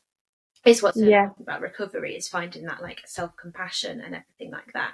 [0.65, 1.29] is what's yeah.
[1.39, 4.93] about recovery is finding that like self compassion and everything like that.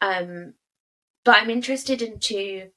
[0.00, 0.54] Um,
[1.24, 2.70] but I'm interested into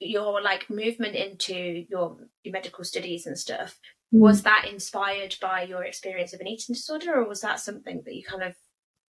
[0.00, 3.78] your like movement into your your medical studies and stuff
[4.14, 4.44] was mm.
[4.44, 8.22] that inspired by your experience of an eating disorder, or was that something that you
[8.22, 8.54] kind of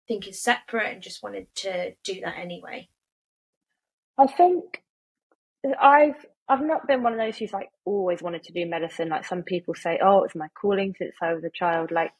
[0.08, 2.88] think is separate and just wanted to do that anyway?
[4.18, 4.82] I think
[5.80, 9.08] I've I've not been one of those who's like always wanted to do medicine.
[9.08, 11.90] Like some people say, oh, it's my calling since I was a child.
[11.90, 12.12] Like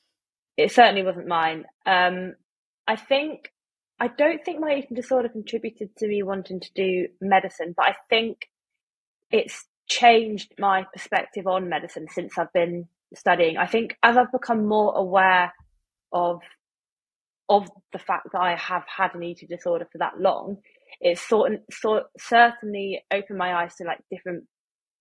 [0.57, 1.65] it certainly wasn't mine.
[1.87, 2.35] Um,
[2.87, 3.51] I think
[3.99, 7.95] I don't think my eating disorder contributed to me wanting to do medicine, but I
[8.11, 8.49] think
[9.31, 13.57] it's changed my perspective on medicine since I've been studying.
[13.57, 15.53] I think as I've become more aware
[16.13, 16.41] of
[17.49, 20.57] of the fact that I have had an eating disorder for that long,
[21.01, 24.45] it's sort of, sort certainly opened my eyes to like different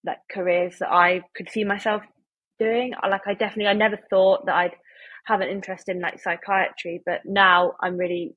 [0.06, 2.04] like careers that I could see myself
[2.60, 2.94] doing.
[3.10, 4.76] Like I definitely I never thought that I'd
[5.26, 8.36] have an interest in like psychiatry, but now I'm really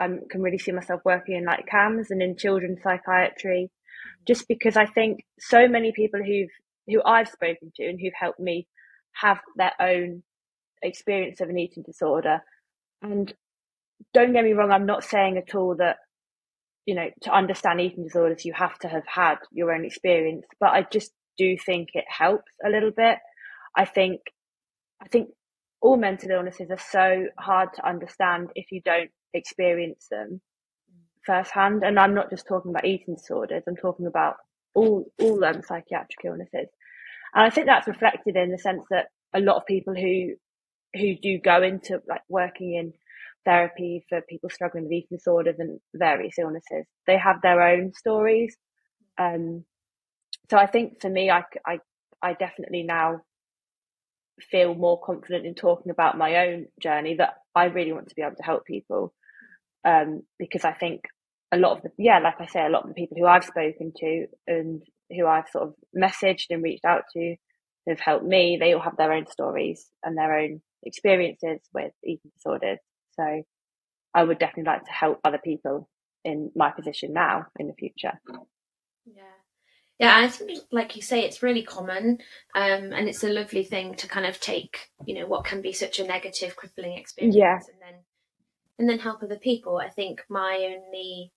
[0.00, 3.70] I can really see myself working in like CAMHS and in children's psychiatry
[4.28, 6.50] just because I think so many people who've
[6.88, 8.66] who I've spoken to and who've helped me
[9.12, 10.22] have their own
[10.82, 12.40] experience of an eating disorder.
[13.02, 13.32] And
[14.14, 15.96] don't get me wrong, I'm not saying at all that,
[16.86, 20.70] you know, to understand eating disorders, you have to have had your own experience, but
[20.70, 23.18] I just do think it helps a little bit.
[23.76, 24.20] I think,
[25.02, 25.28] I think
[25.82, 30.40] all mental illnesses are so hard to understand if you don't experience them
[31.28, 31.84] firsthand.
[31.84, 34.36] And I'm not just talking about eating disorders, I'm talking about
[34.74, 36.68] all all um, psychiatric illnesses.
[37.34, 40.34] And I think that's reflected in the sense that a lot of people who
[40.94, 42.92] who do go into like working in
[43.44, 48.56] therapy for people struggling with eating disorders and various illnesses, they have their own stories.
[49.18, 49.64] Um,
[50.50, 51.78] so I think for me, I, I,
[52.22, 53.20] I definitely now
[54.40, 58.22] feel more confident in talking about my own journey that I really want to be
[58.22, 59.12] able to help people.
[59.84, 61.02] Um, because I think
[61.52, 63.44] a lot of the, yeah, like I say, a lot of the people who I've
[63.44, 67.36] spoken to and who I've sort of messaged and reached out to
[67.88, 72.30] have helped me, they all have their own stories and their own experiences with eating
[72.36, 72.78] disorders.
[73.16, 73.42] So
[74.14, 75.88] I would definitely like to help other people
[76.24, 78.20] in my position now in the future.
[79.06, 79.22] Yeah.
[79.98, 82.18] Yeah, I think, like you say, it's really common,
[82.54, 85.72] um, and it's a lovely thing to kind of take, you know, what can be
[85.72, 87.54] such a negative, crippling experience, yeah.
[87.54, 87.94] and then,
[88.78, 89.78] and then help other people.
[89.78, 91.32] I think my only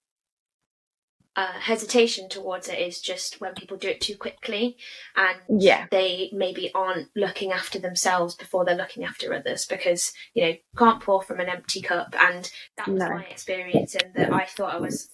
[1.35, 4.75] uh, hesitation towards it is just when people do it too quickly
[5.15, 5.85] and yeah.
[5.89, 11.01] they maybe aren't looking after themselves before they're looking after others because you know can't
[11.01, 13.09] pour from an empty cup and that was No.
[13.09, 15.09] my experience and that I thought I was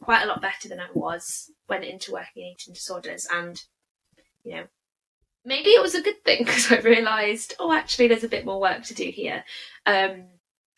[0.00, 3.60] quite a lot better than I was when into working in eating disorders and
[4.44, 4.64] you know
[5.44, 8.60] maybe it was a good thing because I realised oh actually there's a bit more
[8.60, 9.42] work to do here
[9.84, 10.26] um,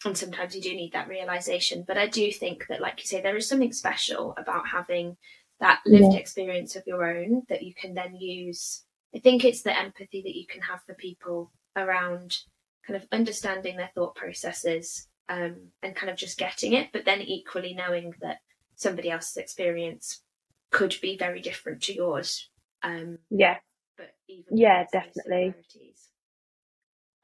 [0.05, 3.21] and sometimes you do need that realization but i do think that like you say
[3.21, 5.17] there is something special about having
[5.61, 6.19] that lived Yeah.
[6.19, 8.85] experience of your own that you can then use
[9.15, 12.39] i think it's the empathy that you can have for people around
[12.87, 17.21] kind of understanding their thought processes um, and kind of just getting it but then
[17.21, 18.39] equally knowing that
[18.77, 20.23] somebody else's experience
[20.71, 22.49] could be very different to yours
[22.83, 23.59] um, Yeah.
[23.97, 25.55] but even Yeah, definitely.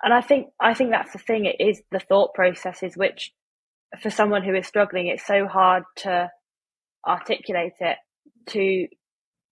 [0.02, 1.46] And I think I think that's the thing.
[1.46, 3.32] It is the thought processes which,
[4.00, 6.30] for someone who is struggling, it's so hard to
[7.06, 7.96] articulate it
[8.48, 8.88] to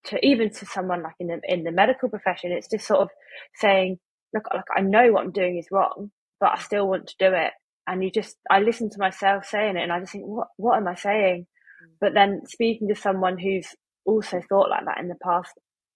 [0.05, 2.53] to even to someone like in the in the medical profession.
[2.53, 3.11] It's just sort of
[3.57, 3.99] saying,
[4.35, 7.35] look, like I know what I'm doing is wrong, but I still want to do
[7.35, 7.53] it.
[7.87, 10.77] And you just I listen to myself saying it, and I just think, what what
[10.77, 11.47] am I saying?
[11.85, 11.93] Mm.
[12.01, 13.69] But then speaking to someone who's
[14.05, 15.53] also thought like that in the past,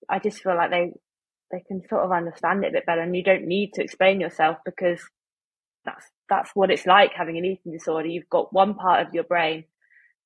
[0.08, 0.92] I just feel like they
[1.50, 4.20] they can sort of understand it a bit better and you don't need to explain
[4.20, 5.00] yourself because
[5.84, 8.08] that's that's what it's like having an eating disorder.
[8.08, 9.64] You've got one part of your brain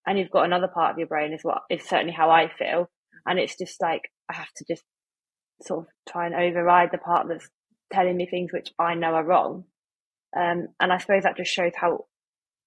[0.06, 2.88] and you've got another part of your brain is what is certainly how i feel.
[3.26, 4.84] And it's just like i have to just
[5.62, 7.48] sort of try and override the part that's
[7.92, 9.64] telling me things which i know are wrong.
[10.34, 12.06] Um, and i suppose that just shows how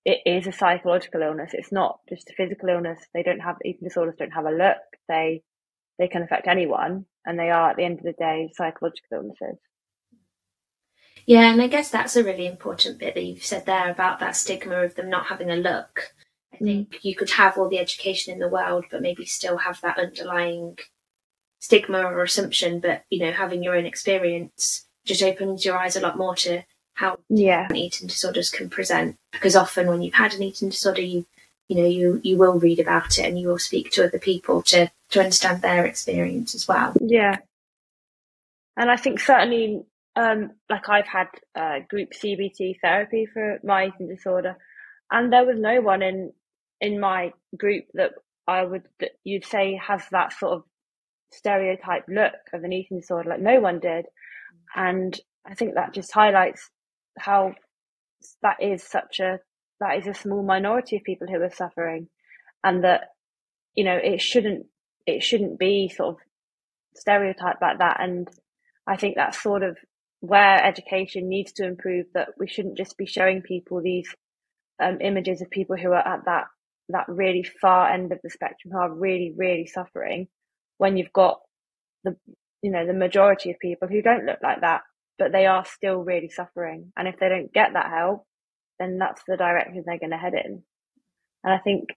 [0.06, 1.52] it is a psychological illness.
[1.54, 3.00] It's not just a physical illness.
[3.14, 4.78] They don't have eating disorders don't have a look.
[5.08, 5.44] They
[6.04, 9.58] they can affect anyone and they are at the end of the day psychological illnesses
[11.26, 14.36] Yeah, and I guess that's a really important bit that you've said there about that
[14.36, 16.14] stigma of them not having a look.
[16.54, 19.80] I think you could have all the education in the world, but maybe still have
[19.82, 20.78] that underlying
[21.60, 22.82] stigma or assumption.
[22.82, 26.64] But you know, having your own experience just opens your eyes a lot more to
[26.96, 29.16] how yeah eating disorders can present.
[29.32, 31.26] Because often, when you've had an eating disorder, you
[31.70, 34.62] you know you you will read about it and you will speak to other people
[34.64, 36.94] to to understand their experience as well.
[37.02, 37.38] yeah
[38.78, 39.84] and i think certainly
[40.16, 44.56] um like i've had uh, group cbt therapy for my eating disorder
[45.12, 46.32] and there was no one in
[46.82, 48.12] in my group that
[48.48, 50.64] i would that you'd say has that sort of
[51.32, 54.06] stereotype look of an eating disorder like no one did
[54.76, 56.70] and i think that just highlights
[57.18, 57.54] how
[58.42, 59.40] that is such a
[59.80, 62.08] that is a small minority of people who are suffering
[62.64, 63.10] and that
[63.76, 64.66] you know it shouldn't
[65.06, 66.22] it shouldn't be sort of
[66.96, 67.98] stereotyped like that.
[68.00, 68.30] And
[68.88, 69.78] i think that's sort of
[70.20, 74.08] where education needs to improve that we shouldn't just be showing people these
[74.82, 76.46] um, images of people who are at that
[76.90, 80.28] that really far end of the spectrum who are really really suffering
[80.78, 81.40] when you've got
[82.04, 82.16] the
[82.62, 84.82] you know the majority of people who don't look like that
[85.20, 86.92] but they are still really suffering.
[86.98, 88.26] And if they don't get that help
[88.80, 90.64] then that's the direction they're going to head in.
[91.44, 91.90] And i think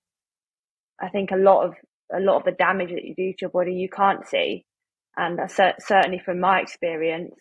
[1.00, 1.74] i think a lot of
[2.12, 4.64] a lot of the damage that you do to your body you can't see.
[5.16, 7.34] And certainly from my experience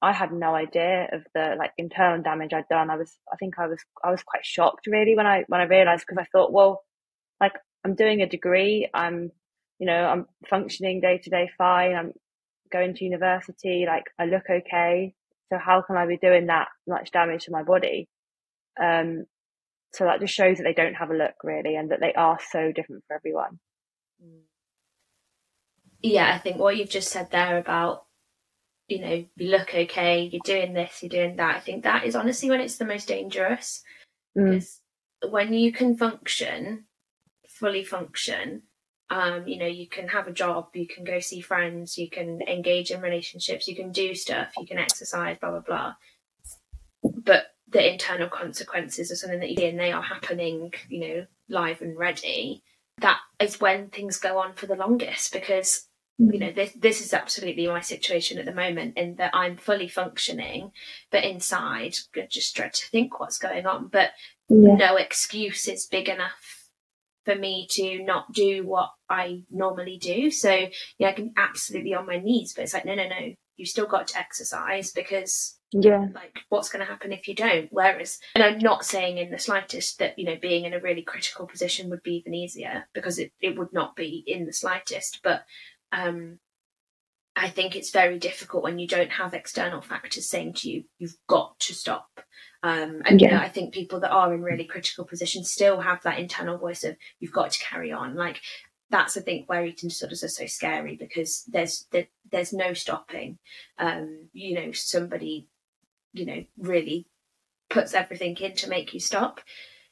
[0.00, 2.90] i had no idea of the like internal damage i'd done.
[2.90, 5.64] I was i think i was i was quite shocked really when i when i
[5.64, 6.82] realized because i thought well
[7.40, 7.54] like
[7.84, 9.30] i'm doing a degree i'm
[9.78, 12.12] you know i'm functioning day to day fine i'm
[12.72, 15.14] going to university like i look okay.
[15.50, 18.08] So how can i be doing that much damage to my body?
[18.80, 19.24] Um
[19.94, 22.38] so that just shows that they don't have a look really and that they are
[22.52, 23.58] so different for everyone
[26.00, 28.04] yeah, I think what you've just said there about,
[28.86, 31.56] you know, you look okay, you're doing this, you're doing that.
[31.56, 33.82] I think that is honestly when it's the most dangerous
[34.36, 34.52] Mm.
[34.52, 34.80] because
[35.28, 36.84] when you can function,
[37.48, 38.62] fully function,
[39.10, 42.42] um, you know, you can have a job, you can go see friends, you can
[42.42, 45.94] engage in relationships, you can do stuff, you can exercise, blah blah blah.
[47.02, 51.26] But the internal consequences are something that you do and they are happening, you know,
[51.48, 52.62] live and ready.
[53.00, 55.86] That is when things go on for the longest because
[56.20, 56.32] mm.
[56.32, 59.88] you know this this is absolutely my situation at the moment in that I'm fully
[59.88, 60.72] functioning
[61.10, 64.10] but inside I just dread to think what's going on but
[64.48, 64.74] yeah.
[64.74, 66.70] no excuse is big enough
[67.24, 70.68] for me to not do what I normally do so
[70.98, 73.86] yeah I can absolutely on my knees but it's like no no no you still
[73.86, 76.06] got to exercise because yeah.
[76.14, 77.68] like what's going to happen if you don't?
[77.70, 81.02] Whereas and i'm not saying in the slightest that you know being in a really
[81.02, 85.20] critical position would be even easier because it, it would not be in the slightest.
[85.22, 85.44] But
[85.92, 86.38] um
[87.36, 91.16] i think it's very difficult when you don't have external factors saying to you you've
[91.26, 92.08] got to stop.
[92.62, 93.28] Um and yeah.
[93.28, 96.58] you know i think people that are in really critical positions still have that internal
[96.58, 98.14] voice of you've got to carry on.
[98.14, 98.40] Like
[98.90, 103.38] that's I think where eating disorders are so scary because there's there, there's no stopping.
[103.78, 105.48] Um, you know, somebody
[106.12, 107.06] you know, really
[107.70, 109.40] puts everything in to make you stop,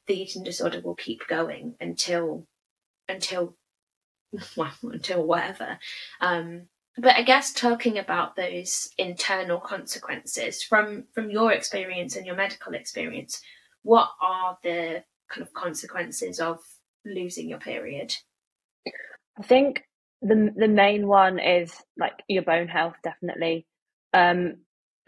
[0.07, 2.47] the eating disorder will keep going until
[3.09, 3.57] until
[4.57, 5.79] well, until whatever.
[6.21, 6.69] Um,
[6.99, 12.75] but I guess talking about those internal consequences from from your experience and your medical
[12.75, 13.41] experience,
[13.83, 16.61] what are the kind of consequences of
[17.05, 18.15] losing your period?
[19.39, 19.83] I think
[20.23, 23.67] the the main one is like your bone health, definitely.
[24.13, 24.59] Um,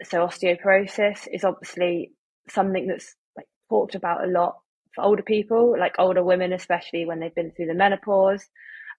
[0.03, 2.13] so osteoporosis is obviously
[2.49, 4.57] something that's like talked about a lot
[4.93, 8.45] for older people, like older women, especially when they've been through the menopause.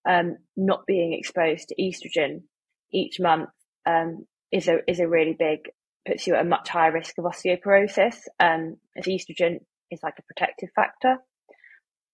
[0.09, 2.45] Um, not being exposed to estrogen
[2.91, 3.51] each month
[3.85, 5.71] um, is a is a really big
[6.07, 8.17] puts you at a much higher risk of osteoporosis.
[8.39, 9.59] Um, as estrogen
[9.91, 11.19] is like a protective factor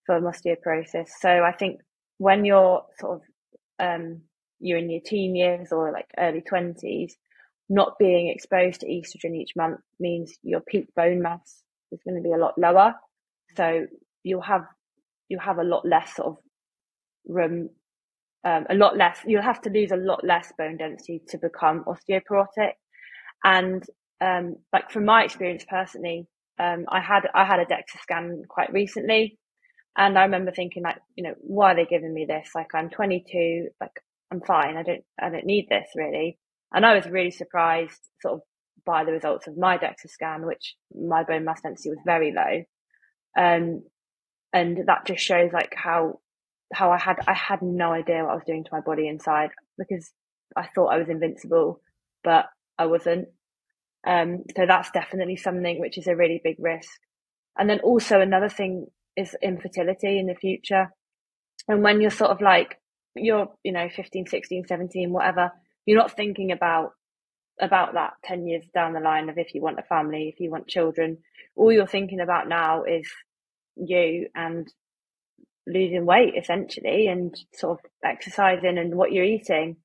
[0.05, 1.09] for osteoporosis.
[1.21, 1.81] So I think
[2.19, 3.23] when you're sort of
[3.79, 4.23] um,
[4.61, 7.17] you're in your teen years or like early twenties,
[7.69, 11.63] not being exposed to estrogen each month means your peak bone mass
[11.93, 12.95] is going to be a lot lower.
[13.57, 13.87] So
[14.23, 14.65] you'll have
[15.29, 16.37] you'll have a lot less sort of
[17.27, 17.71] room,
[18.45, 19.19] um, a lot less.
[19.27, 22.73] You'll have to lose a lot less bone density to become osteoporotic.
[23.45, 23.85] And
[24.21, 26.27] um, like from my experience personally,
[26.59, 29.39] um, I had I had a DEXA scan quite recently,
[29.97, 32.51] and I remember thinking like, you know, why are they giving me this?
[32.55, 34.77] Like I'm 22, like I'm fine.
[34.77, 36.39] I don't I don't need this really.
[36.73, 38.41] And I was really surprised sort of
[38.85, 42.65] by the results of my DEXA scan, which my bone mass density was very low.
[43.43, 43.83] Um,
[44.53, 46.21] and that just shows like how,
[46.73, 49.51] how I had, I had no idea what I was doing to my body inside
[49.79, 50.11] because
[50.57, 51.81] I thought I was invincible,
[52.23, 52.47] but
[52.79, 53.29] I wasn't.
[54.07, 56.91] Um, so that's definitely something which is a really big risk.
[57.59, 58.87] And then also another thing
[59.17, 60.89] is infertility in the future.
[61.69, 62.79] And when you're sort of like,
[63.15, 65.51] you're, you know, 15, 16, 17, whatever,
[65.87, 66.93] you're not thinking about
[67.61, 70.51] about that 10 years down the line of if you want a family if you
[70.51, 71.17] want children
[71.55, 73.09] all you're thinking about now is
[73.77, 74.69] you and
[75.67, 79.77] losing weight essentially and sort of exercising and what you're eating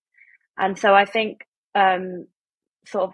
[0.57, 2.27] and so i think um
[2.85, 3.13] sort of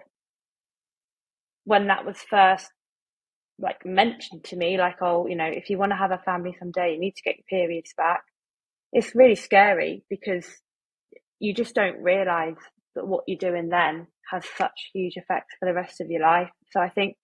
[1.66, 2.72] when that was first
[3.60, 6.56] like mentioned to me like oh you know if you want to have a family
[6.60, 8.22] someday you need to get your periods back
[8.94, 10.46] it's really scary because
[11.40, 12.56] you just don't realize
[12.96, 16.50] that what you're doing then has such huge effects for the rest of your life.
[16.72, 17.16] So I think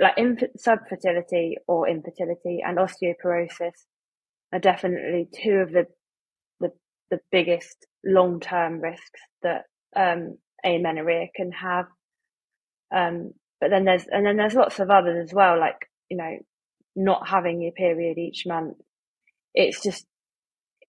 [0.00, 3.72] like inf- subfertility or infertility and osteoporosis
[4.52, 5.86] are definitely two of the
[6.60, 6.70] the,
[7.10, 9.64] the biggest long term risks that
[9.96, 11.86] um, amenorrhea can have.
[12.94, 16.38] Um, but then there's and then there's lots of others as well, like you know,
[16.96, 18.76] not having your period each month.
[19.54, 20.06] It's just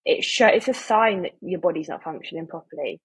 [0.04, 3.00] it show it's a sign that your body's not functioning properly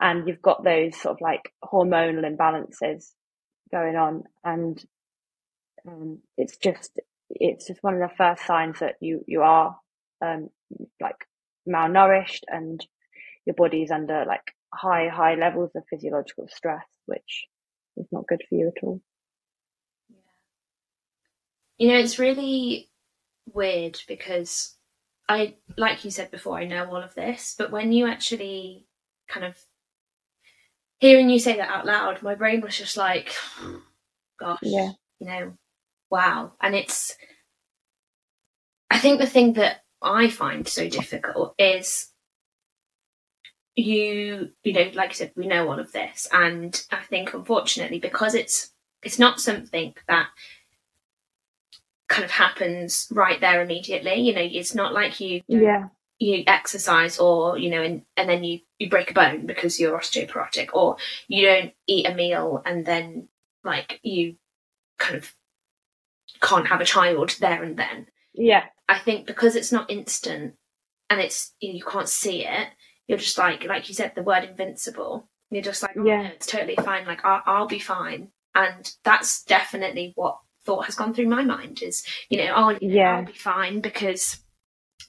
[0.00, 3.10] and you've got those sort of like hormonal imbalances
[3.70, 4.84] going on and
[5.88, 6.98] um, it's just
[7.30, 9.76] it's just one of the first signs that you you are
[10.24, 10.48] um,
[11.00, 11.26] like
[11.68, 12.86] malnourished and
[13.44, 17.46] your body's under like high high levels of physiological stress which
[17.96, 19.00] is not good for you at all
[20.08, 20.16] yeah
[21.78, 22.88] you know it's really
[23.52, 24.76] weird because
[25.28, 28.86] i like you said before i know all of this but when you actually
[29.28, 29.56] kind of
[30.98, 33.34] hearing you say that out loud, my brain was just like,
[34.40, 34.92] gosh, yeah.
[35.18, 35.52] you know,
[36.10, 36.52] wow.
[36.60, 37.16] And it's,
[38.90, 42.08] I think the thing that I find so difficult is
[43.76, 46.26] you, you know, like I said, we know all of this.
[46.32, 48.72] And I think unfortunately, because it's,
[49.02, 50.28] it's not something that
[52.08, 54.14] kind of happens right there immediately.
[54.14, 58.42] You know, it's not like you yeah you exercise or you know and, and then
[58.42, 60.96] you you break a bone because you're osteoporotic or
[61.28, 63.28] you don't eat a meal and then
[63.64, 64.36] like you
[64.98, 65.34] kind of
[66.40, 70.54] can't have a child there and then yeah i think because it's not instant
[71.10, 72.68] and it's you can't see it
[73.06, 75.28] you're just like, like you said, the word invincible.
[75.50, 76.28] You're just like, oh, Yeah.
[76.28, 77.06] it's totally fine.
[77.06, 78.30] Like, I'll, I'll be fine.
[78.54, 83.18] And that's definitely what thought has gone through my mind is, you know, oh, Yeah.
[83.18, 84.40] I'll be fine because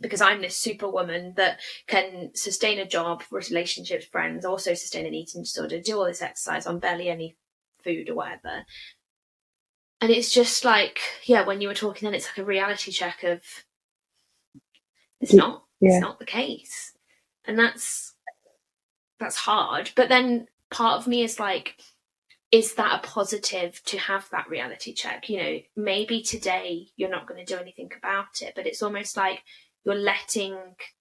[0.01, 5.41] because I'm this superwoman that can sustain a job, relationships, friends, also sustain an eating
[5.41, 7.35] disorder, do all this exercise on barely any
[7.83, 8.65] food or whatever.
[9.99, 13.23] And it's just like, yeah, when you were talking then, it's like a reality check
[13.23, 13.41] of
[15.19, 15.93] it's not, yeah.
[15.93, 16.93] it's not the case.
[17.47, 18.13] And that's
[19.19, 19.91] that's hard.
[19.95, 21.81] But then part of me is like,
[22.51, 25.29] is that a positive to have that reality check?
[25.29, 29.17] You know, maybe today you're not going to do anything about it, but it's almost
[29.17, 29.43] like
[29.85, 30.57] you're letting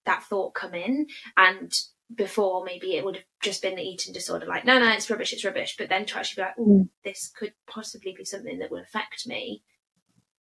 [0.06, 1.06] that thought come in.
[1.36, 1.72] And
[2.14, 5.32] before, maybe it would have just been the eating disorder, like, no, no, it's rubbish,
[5.32, 5.74] it's rubbish.
[5.76, 9.26] But then to actually be like, oh, this could possibly be something that will affect
[9.26, 9.62] me.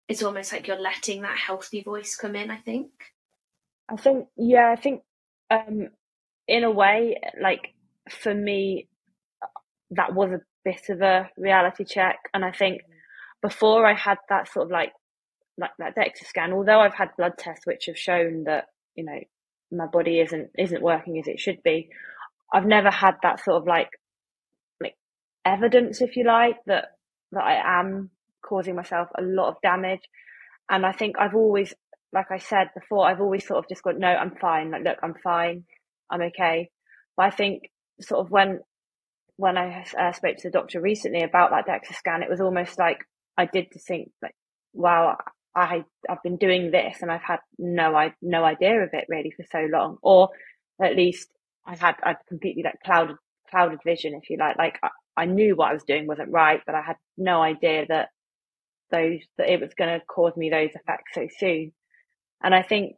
[0.08, 2.90] It's almost like you're letting that healthy voice come in, I think.
[3.88, 5.02] I think, yeah, I think,
[5.50, 5.90] um,
[6.48, 7.74] in a way, like
[8.10, 8.88] for me,
[9.90, 12.82] that was a bit of a reality check, and I think
[13.42, 14.92] before I had that sort of like,
[15.58, 19.18] like that DEXA scan, although I've had blood tests which have shown that you know
[19.72, 21.88] my body isn't isn't working as it should be,
[22.52, 23.90] I've never had that sort of like,
[24.80, 24.96] like
[25.44, 26.86] evidence, if you like, that
[27.32, 28.10] that I am
[28.42, 30.02] causing myself a lot of damage,
[30.70, 31.74] and I think I've always
[32.12, 34.70] like I said before, I've always sort of just gone, no, I'm fine.
[34.70, 35.64] Like, look, I'm fine.
[36.10, 36.70] I'm okay.
[37.16, 37.62] But I think
[38.00, 38.60] sort of when,
[39.36, 42.78] when I uh, spoke to the doctor recently about that DEXA scan, it was almost
[42.78, 42.98] like
[43.36, 44.34] I did to think like,
[44.72, 45.16] wow,
[45.54, 49.30] I, I've been doing this and I've had no, I, no idea of it really
[49.30, 50.28] for so long, or
[50.82, 51.28] at least
[51.66, 53.16] I've had, I'd completely like clouded,
[53.50, 56.60] clouded vision, if you like, like I, I knew what I was doing wasn't right,
[56.66, 58.08] but I had no idea that
[58.90, 61.72] those, that it was going to cause me those effects so soon.
[62.42, 62.96] And I think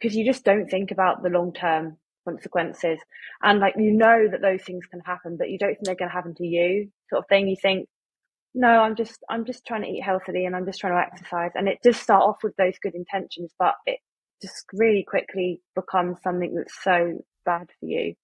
[0.00, 1.98] because you just don't think about the long term
[2.30, 2.98] consequences
[3.42, 6.10] and like you know that those things can happen, but you don't think they're going
[6.10, 7.48] to happen to you, sort of thing.
[7.48, 7.88] You think,
[8.54, 11.52] no, I'm just I'm just trying to eat healthily and I'm just trying to exercise,
[11.54, 13.98] and it does start off with those good intentions, but it
[14.42, 18.14] just really quickly becomes something that's so bad for you.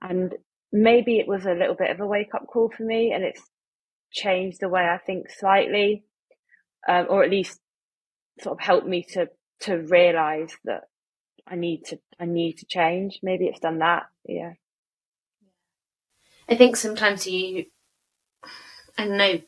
[0.00, 0.34] And
[0.72, 3.42] maybe it was a little bit of a wake up call for me, and it's
[4.12, 6.04] changed the way I think slightly,
[6.88, 7.58] um, or at least
[8.40, 9.28] sort of helped me to
[9.60, 10.82] to realize that
[11.46, 13.20] I need to I need to change.
[13.22, 14.04] Maybe it's done that.
[14.24, 14.52] Yeah.
[16.48, 17.66] I think sometimes you,
[18.98, 19.40] I don't know,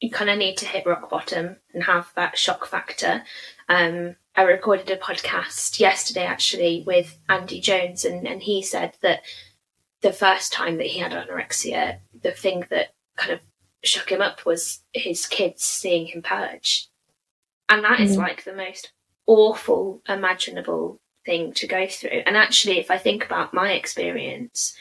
[0.00, 3.22] you kind of need to hit rock bottom and have that shock factor.
[3.68, 9.20] Um, I recorded a podcast yesterday actually with Andy Jones, and, and he said that
[10.00, 13.40] the first time that he had anorexia, the thing that kind of
[13.82, 16.88] shook him up was his kids seeing him purge.
[17.68, 18.18] And that is Mm.
[18.18, 18.92] like the most
[19.26, 22.22] awful, imaginable thing to go through.
[22.26, 24.74] And actually, if I think about my experience,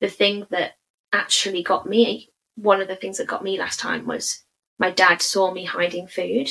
[0.00, 0.72] the thing that
[1.12, 4.42] actually got me, one of the things that got me last time was
[4.78, 6.48] my dad saw me hiding food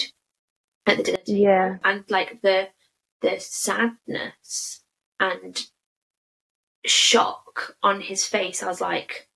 [0.86, 1.40] at the dinner table.
[1.40, 1.78] Yeah.
[1.84, 2.70] And like the
[3.22, 4.82] the sadness
[5.20, 5.60] and
[6.86, 9.28] shock on his face, I was like,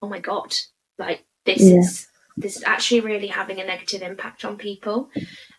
[0.00, 0.54] oh my god,
[0.98, 1.78] like this Yeah.
[1.78, 5.08] is this is actually really having a negative impact on people.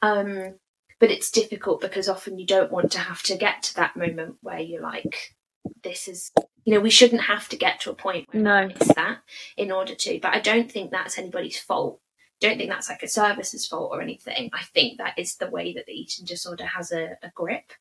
[0.01, 0.55] Um,
[0.99, 4.35] but it's difficult because often you don't want to have to get to that moment
[4.41, 5.35] where you're like,
[5.83, 6.31] this is,
[6.63, 8.67] you know, we shouldn't have to get to a point where No.
[8.69, 9.19] it's that
[9.57, 10.19] in order to.
[10.21, 11.99] But I don't think that's anybody's fault.
[12.41, 14.49] Don't think that's like a service's fault or anything.
[14.53, 17.71] I think that is the way that the eating disorder has a, a grip.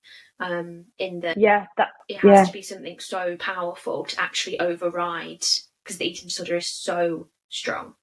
[0.41, 1.67] Um, in the Yeah.
[1.77, 1.91] That.
[2.09, 2.45] it has Yeah.
[2.45, 5.45] to be something so powerful to actually override
[5.83, 7.95] because the eating disorder is so strong.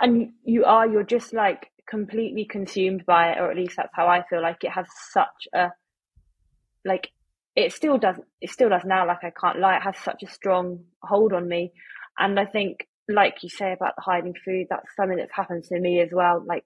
[0.00, 0.86] And you are.
[0.86, 4.42] You're just like completely consumed by it, or at least that's how I feel.
[4.42, 5.68] Like it has such a
[6.84, 7.08] like.
[7.56, 8.16] It still does.
[8.40, 9.06] It still does now.
[9.06, 9.76] Like I can't lie.
[9.76, 11.72] It has such a strong hold on me,
[12.16, 15.80] and I think, like you say about the hiding food, that's something that's happened to
[15.80, 16.42] me as well.
[16.46, 16.64] Like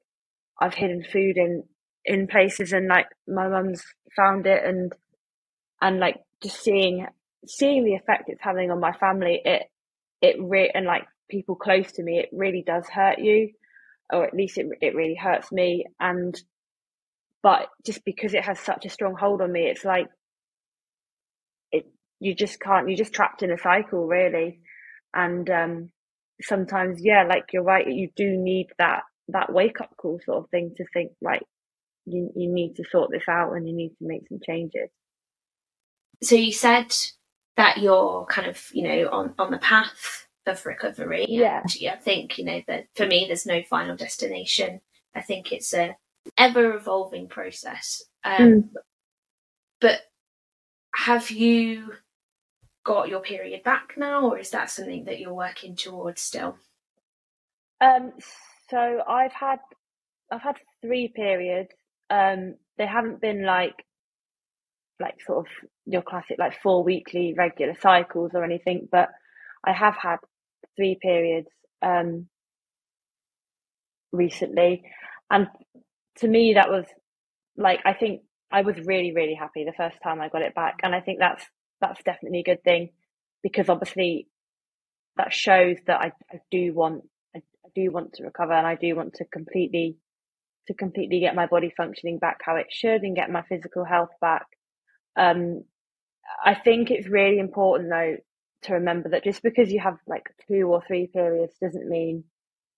[0.61, 1.65] I've hidden food in
[2.05, 3.83] in places, and like my mum's
[4.15, 4.93] found it, and
[5.81, 7.07] and like just seeing
[7.47, 9.41] seeing the effect it's having on my family.
[9.45, 9.63] It
[10.21, 13.51] it re- and like people close to me, it really does hurt you,
[14.13, 15.87] or at least it it really hurts me.
[16.01, 16.41] And
[17.43, 20.07] but just because it has such a strong hold on me, it's like
[21.73, 21.87] it
[22.21, 22.89] you just can't.
[22.89, 24.61] You're just trapped in a cycle, really.
[25.15, 25.91] And um,
[26.43, 30.51] sometimes, yeah, like you're right, you do need that that wake up call sort of
[30.51, 31.43] thing to think like
[32.07, 34.91] you you need to sort this out and you need to make some changes.
[36.23, 36.95] So you said
[37.57, 41.27] that you're kind of, you know, on, on the path of recovery.
[41.29, 41.63] Yeah.
[41.63, 44.81] And I think, you know, that for me, there's no final destination.
[45.15, 45.97] I think it's a
[46.37, 48.03] ever evolving process.
[48.25, 48.69] Um, Mm.
[49.81, 50.01] But
[50.95, 51.93] have you
[52.85, 56.57] got your period back now, or is that something that you're working towards still?
[57.81, 58.13] Um,
[58.71, 59.59] so I've had
[60.31, 61.71] I've had three periods.
[62.09, 63.85] Um, they haven't been like
[65.01, 65.53] like sort of
[65.87, 69.11] your classic like four weekly regular cycles or anything, but
[69.65, 70.19] I have had
[70.77, 71.49] three periods
[71.83, 72.29] um
[74.13, 74.83] recently,
[75.31, 75.49] and
[76.19, 76.85] to me that was
[77.57, 78.23] like I think
[78.53, 81.19] I was really really happy the first time I got it back, and I think
[81.19, 81.45] that's
[81.81, 82.91] that's definitely a good thing
[83.43, 84.29] because obviously
[85.17, 87.03] that shows that I, I do want
[87.35, 89.97] I, I do want to recover and I do want to completely
[90.67, 94.13] to completely get my body functioning back how it should and get my physical health
[94.21, 94.47] back.
[95.17, 95.65] Um,
[96.43, 98.17] I think it's really important though
[98.65, 102.25] to remember that just because you have like two or three periods doesn't mean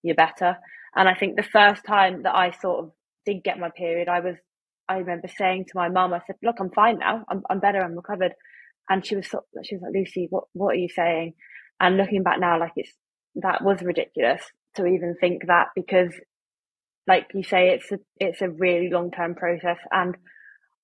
[0.02, 0.56] you're better.
[0.94, 2.92] And I think the first time that I sort of
[3.24, 4.36] did get my period, I was
[4.88, 7.24] I remember saying to my mum, I said, "Look, I'm fine now.
[7.28, 7.80] I'm I'm better.
[7.82, 8.34] I'm recovered."
[8.88, 11.34] And she was sort she was like, "Lucy, what what are you saying?"
[11.80, 12.92] And looking back now, like it's
[13.36, 14.42] that was ridiculous
[14.76, 16.12] to even think that because
[17.06, 20.16] like you say, it's a it's a really long term process, and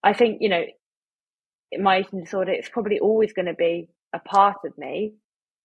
[0.03, 0.65] I think you know,
[1.79, 5.15] my eating disorder it's probably always going to be a part of me,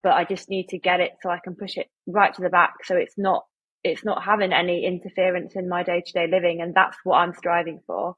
[0.03, 2.49] but I just need to get it so I can push it right to the
[2.49, 3.43] back, so it's not
[3.83, 7.33] it's not having any interference in my day to day living, and that's what I'm
[7.33, 8.15] striving for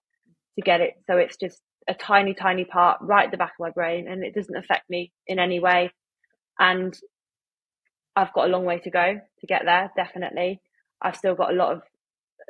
[0.56, 3.64] to get it so it's just a tiny tiny part right at the back of
[3.66, 5.92] my brain, and it doesn't affect me in any way,
[6.60, 6.98] and
[8.16, 9.92] I've got a long way to go to get there.
[9.96, 10.62] Definitely,
[11.02, 11.82] I've still got a lot of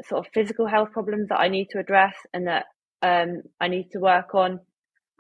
[0.07, 2.65] sort of physical health problems that I need to address and that
[3.01, 4.59] um, I need to work on,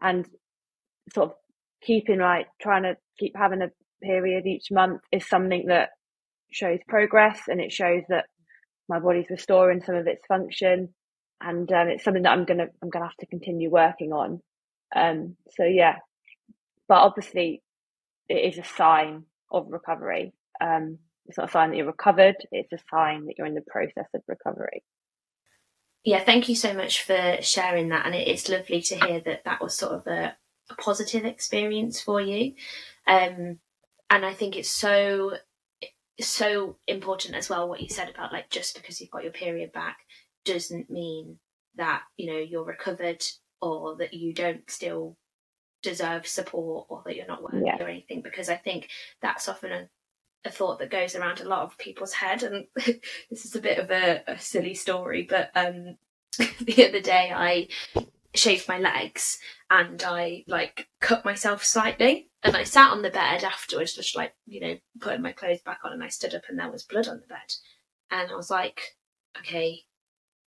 [0.01, 0.27] and
[1.13, 1.35] sort of
[1.81, 3.71] keeping like trying to keep having a
[4.01, 5.89] period each month is something that
[6.51, 8.25] shows progress and it shows that
[8.87, 10.89] my body's restoring some of its function,
[11.41, 14.41] and um, it's something that I'm gonna I'm gonna have to continue working on.
[14.95, 15.97] Um, so yeah,
[16.87, 17.61] but obviously
[18.27, 20.33] it is a sign of recovery.
[20.59, 23.61] Um, it's not a sign that you're recovered, it's a sign that you're in the
[23.61, 24.83] process of recovery.
[26.03, 28.05] Yeah, thank you so much for sharing that.
[28.05, 30.35] And it's lovely to hear that that was sort of a,
[30.69, 32.53] a positive experience for you.
[33.07, 33.59] Um,
[34.09, 35.33] and I think it's so
[36.19, 39.71] so important as well what you said about like just because you've got your period
[39.71, 39.99] back
[40.43, 41.39] doesn't mean
[41.75, 43.23] that you know you're recovered
[43.61, 45.15] or that you don't still
[45.81, 47.81] deserve support or that you're not worthy yeah.
[47.81, 48.89] or anything because I think
[49.21, 49.89] that's often a
[50.45, 52.65] a thought that goes around a lot of people's head and
[53.29, 55.97] this is a bit of a, a silly story but um
[56.61, 57.67] the other day i
[58.35, 63.43] shaved my legs and i like cut myself slightly and i sat on the bed
[63.43, 66.59] afterwards just like you know putting my clothes back on and i stood up and
[66.59, 67.53] there was blood on the bed
[68.11, 68.81] and i was like
[69.37, 69.81] okay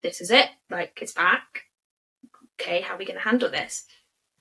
[0.02, 1.62] this is it like it's back
[2.60, 3.86] okay how are we going to handle this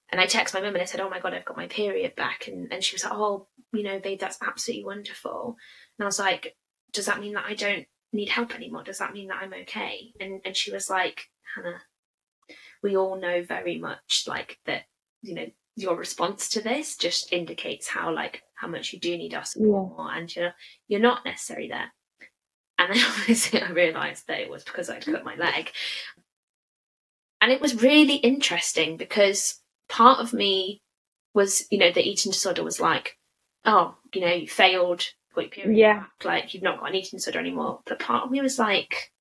[0.10, 2.16] and I texted my mum and I said, "Oh my god, I've got my period
[2.16, 5.58] back," and and she was like, "Oh, you know, babe, that's absolutely wonderful."
[5.98, 6.56] And I was like,
[6.94, 8.84] "Does that mean that I don't need help anymore?
[8.84, 11.82] Does that mean that I'm okay?" And and she was like, "Hannah,
[12.82, 14.84] we all know very much like that,
[15.22, 15.48] you know."
[15.80, 19.94] Your response to this just indicates how like how much you do need us support
[20.00, 20.18] yeah.
[20.18, 20.54] and you're
[20.88, 21.94] you're not necessarily there.
[22.80, 25.72] And then obviously I realised that it was because I'd cut my leg.
[27.42, 30.82] And it was really interesting because part of me
[31.34, 33.18] was, you know, the eating disorder was like,
[33.64, 35.06] oh, you know, you failed,
[35.36, 36.04] your period yeah.
[36.24, 37.82] like you've not got an eating disorder anymore.
[37.86, 39.12] But part of me was like,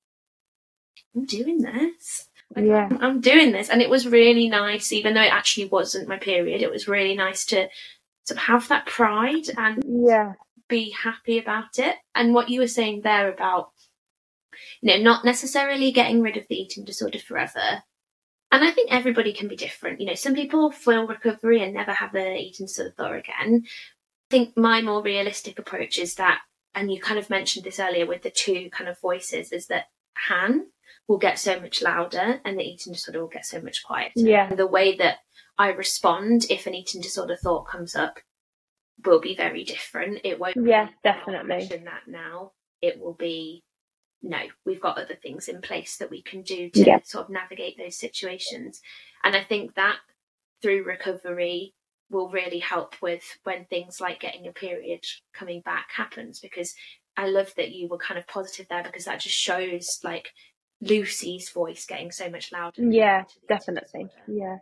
[1.15, 2.29] I'm doing this.
[2.55, 2.87] Like, yeah.
[2.89, 3.69] I'm, I'm doing this.
[3.69, 7.15] And it was really nice, even though it actually wasn't my period, it was really
[7.15, 7.67] nice to
[8.25, 10.33] sort of have that pride and yeah.
[10.67, 11.95] be happy about it.
[12.15, 13.71] And what you were saying there about,
[14.81, 17.83] you know, not necessarily getting rid of the eating disorder forever,
[18.51, 19.99] and I think everybody can be different.
[19.99, 23.63] You know, some people feel recovery and never have their eating disorder again.
[23.65, 26.39] I think my more realistic approach is that,
[26.73, 29.85] and you kind of mentioned this earlier with the two kind of voices, is that
[30.27, 30.67] Han
[31.07, 34.11] will get so much louder and the eating disorder will get so much quieter.
[34.15, 34.49] Yeah.
[34.49, 35.17] And the way that
[35.57, 38.19] I respond if an eating disorder thought comes up
[39.05, 40.21] will be very different.
[40.23, 41.67] It won't yeah, definitely.
[41.67, 42.51] that now.
[42.81, 43.63] It will be
[44.21, 46.99] no, we've got other things in place that we can do to yeah.
[47.03, 48.81] sort of navigate those situations.
[49.23, 49.97] And I think that
[50.61, 51.75] through recovery
[52.09, 55.03] will really help with when things like getting a period
[55.33, 56.73] coming back happens because
[57.17, 60.29] I love that you were kind of positive there because that just shows like
[60.81, 62.83] Lucy's voice getting so much louder.
[62.83, 64.07] Yeah, definitely.
[64.27, 64.57] Yeah.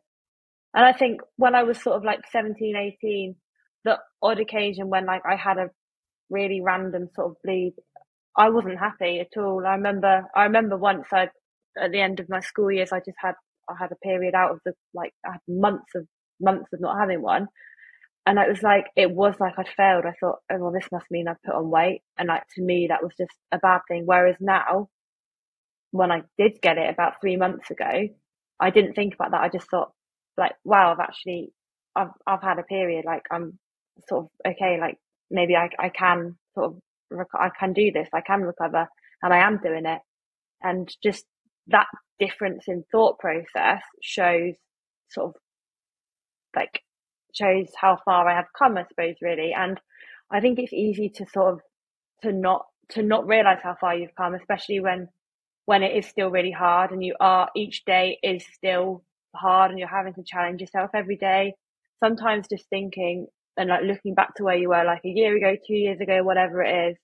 [0.73, 3.35] And I think when I was sort of like 17, 18,
[3.83, 5.69] the odd occasion when like I had a
[6.29, 7.75] really random sort of bleed
[8.37, 9.65] I wasn't happy at all.
[9.65, 11.29] I remember I remember once I
[11.81, 13.35] at the end of my school years I just had
[13.69, 16.05] I had a period out of the like I had months of
[16.41, 17.47] months of not having one.
[18.25, 20.05] And it was like it was like I'd failed.
[20.05, 22.87] I thought, oh well, this must mean I've put on weight, and like to me
[22.89, 24.03] that was just a bad thing.
[24.05, 24.89] Whereas now,
[25.91, 28.09] when I did get it about three months ago,
[28.59, 29.41] I didn't think about that.
[29.41, 29.91] I just thought,
[30.37, 31.53] like, wow, I've actually,
[31.95, 33.05] I've I've had a period.
[33.05, 33.59] Like I'm
[34.09, 34.77] sort of okay.
[34.79, 34.97] Like
[35.29, 36.79] maybe I I can sort of
[37.11, 38.09] rec- I can do this.
[38.13, 38.87] I can recover,
[39.21, 40.01] and I am doing it.
[40.63, 41.25] And just
[41.67, 41.87] that
[42.19, 44.55] difference in thought process shows
[45.09, 45.35] sort of
[46.55, 46.81] like
[47.35, 49.53] shows how far I have come, I suppose, really.
[49.53, 49.79] And
[50.31, 51.61] I think it's easy to sort of
[52.23, 55.09] to not to not realize how far you've come, especially when
[55.65, 59.03] when it is still really hard and you are each day is still
[59.35, 61.53] hard and you're having to challenge yourself every day.
[62.03, 63.27] Sometimes just thinking
[63.57, 66.23] and like looking back to where you were like a year ago, two years ago,
[66.23, 66.97] whatever it is,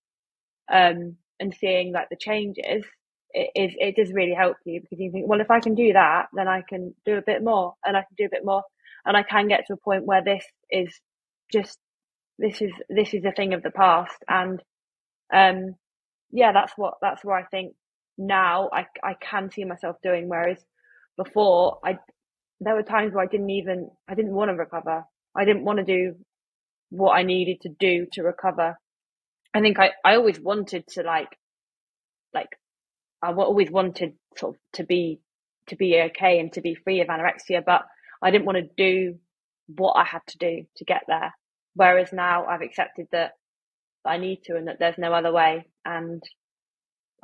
[0.72, 2.86] um, and seeing like the changes,
[3.34, 5.94] it is it does really help you because you think, well, if I can do
[5.94, 8.64] that, then I can do a bit more, and I can do a bit more,
[9.06, 11.00] and I can get to a point where this is
[11.52, 11.78] just
[12.40, 14.62] this is this is a thing of the past, and
[15.34, 15.76] um,
[16.32, 17.74] yeah, that's what that's where I think
[18.18, 20.30] now I I can see myself doing.
[20.30, 20.58] Whereas
[21.18, 21.98] before, I
[22.60, 25.06] there were times where I didn't even I didn't want to recover.
[25.36, 26.16] I didn't want to do
[26.92, 28.78] what I needed to do to recover.
[29.54, 31.38] I think I, I always wanted to like,
[32.34, 32.50] like,
[33.22, 35.20] I always wanted sort of to be,
[35.68, 37.84] to be okay and to be free of anorexia, but
[38.22, 39.20] I didn't want to do
[39.68, 41.34] what I had to do to get there.
[41.76, 43.34] Whereas now I've accepted that
[44.06, 46.24] I need to and that there's no other way and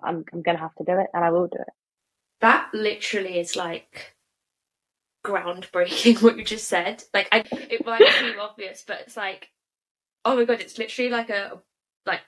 [0.03, 1.73] I'm, I'm going to have to do it and I will do it.
[2.41, 4.15] That literally is like
[5.25, 7.03] groundbreaking what you just said.
[7.13, 9.49] Like, I, it might seem obvious, but it's like
[10.25, 11.59] oh my god, it's literally like a
[12.05, 12.21] like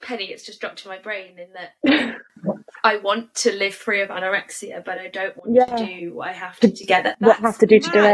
[0.00, 0.26] penny.
[0.26, 2.16] It's just dropped to my brain in that
[2.84, 5.76] I want to live free of anorexia, but I don't want yeah.
[5.76, 7.16] to do what I have to to get it.
[7.18, 7.84] What I have to do mad.
[7.84, 8.04] to do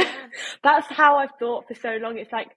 [0.00, 0.08] it.
[0.62, 2.16] That's how I've thought for so long.
[2.16, 2.48] It's like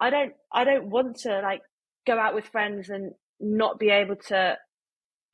[0.00, 1.62] I don't I don't want to like
[2.04, 4.56] go out with friends and not be able to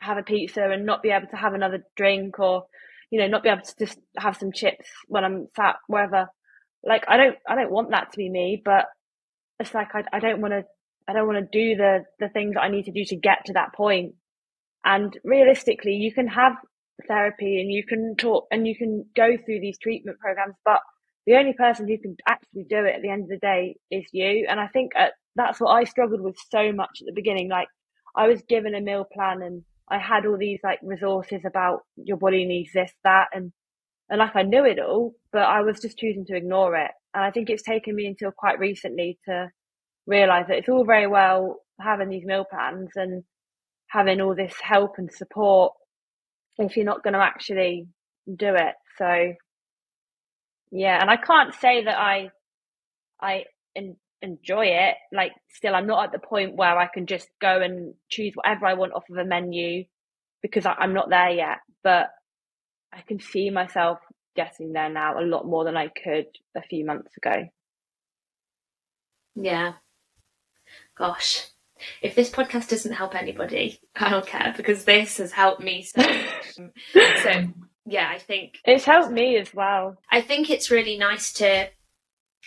[0.00, 2.64] have a pizza and not be able to have another drink or
[3.10, 6.28] you know not be able to just have some chips when I'm sat wherever.
[6.84, 8.84] Like I don't I don't want that to be me, but
[9.58, 10.64] it's like I, I don't want to
[11.08, 13.46] I don't want to do the the things that I need to do to get
[13.46, 14.14] to that point.
[14.84, 16.54] And realistically, you can have
[17.06, 20.80] therapy and you can talk and you can go through these treatment programs, but
[21.26, 24.04] the only person who can actually do it at the end of the day is
[24.12, 24.46] you.
[24.48, 27.48] And I think uh, that's what I struggled with so much at the beginning.
[27.48, 27.68] Like
[28.16, 32.16] I was given a meal plan and I had all these like resources about your
[32.16, 33.52] body needs this, that, and
[34.08, 36.90] and like I knew it all, but I was just choosing to ignore it.
[37.14, 39.50] And I think it's taken me until quite recently to
[40.06, 43.22] realize that it's all very well having these meal plans and
[43.92, 45.74] having all this help and support
[46.58, 47.86] if you're not going to actually
[48.26, 48.74] do it.
[48.98, 49.34] So
[50.72, 52.30] yeah, and I can't say that I
[53.20, 53.44] I
[53.76, 54.96] en- enjoy it.
[55.12, 58.66] Like still, I'm not at the point where I can just go and choose whatever
[58.66, 59.84] I want off of a menu
[60.42, 61.58] because I, I'm not there yet.
[61.84, 62.08] But
[62.92, 63.98] I can see myself
[64.36, 66.26] getting there now a lot more than I could
[66.56, 67.44] a few months ago.
[69.34, 69.74] Yeah.
[70.96, 71.51] Gosh.
[72.00, 76.02] If this podcast doesn't help anybody, I don't care because this has helped me so
[76.92, 77.44] so
[77.86, 79.96] yeah, I think it's helped me as well.
[80.10, 81.68] I think it's really nice to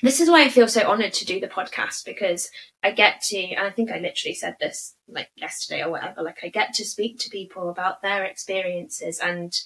[0.01, 2.49] this is why I feel so honoured to do the podcast because
[2.83, 6.39] I get to, and I think I literally said this like yesterday or whatever, like
[6.43, 9.57] I get to speak to people about their experiences and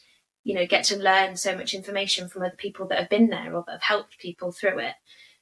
[0.44, 3.54] you know, get to learn so much information from other people that have been there
[3.54, 4.94] or that have helped people through it.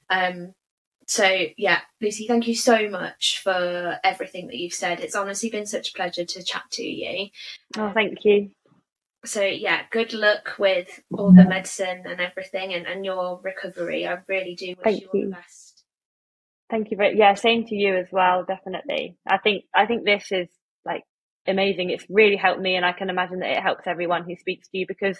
[0.09, 0.53] Um,
[1.07, 1.25] so
[1.57, 4.99] yeah, Lucy, thank you so much for everything that you've said.
[4.99, 7.29] It's honestly been such a pleasure to chat to you.
[7.77, 8.51] Oh, thank you.
[9.25, 14.05] So yeah, good luck with all the medicine and everything and, and your recovery.
[14.05, 15.25] I really do wish thank you all you.
[15.27, 15.83] the best.
[16.69, 19.17] Thank you very yeah, same to you as well, definitely.
[19.25, 20.49] I think I think this is
[20.85, 21.03] like
[21.47, 21.89] amazing.
[21.89, 24.77] It's really helped me, and I can imagine that it helps everyone who speaks to
[24.77, 25.17] you because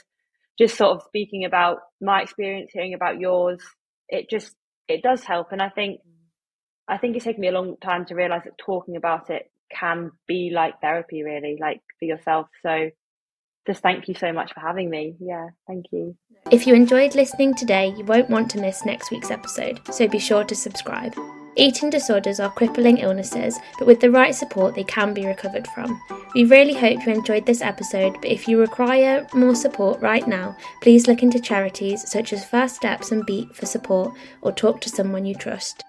[0.60, 3.62] just sort of speaking about my experience, hearing about yours,
[4.10, 4.54] it just
[4.88, 5.52] it does help.
[5.52, 6.12] And I think mm.
[6.88, 10.12] I think it's taken me a long time to realize that talking about it can
[10.28, 12.48] be like therapy, really, like for yourself.
[12.64, 12.90] So
[13.66, 15.16] just thank you so much for having me.
[15.20, 16.16] Yeah, thank you.
[16.52, 20.20] If you enjoyed listening today, you won't want to miss next week's episode, so be
[20.20, 21.14] sure to subscribe.
[21.60, 26.00] Eating disorders are crippling illnesses, but with the right support, they can be recovered from.
[26.36, 30.56] We really hope you enjoyed this episode, but if you require more support right now,
[30.84, 34.90] please look into charities such as First Steps and Beat for support or talk to
[34.90, 35.84] someone you trust.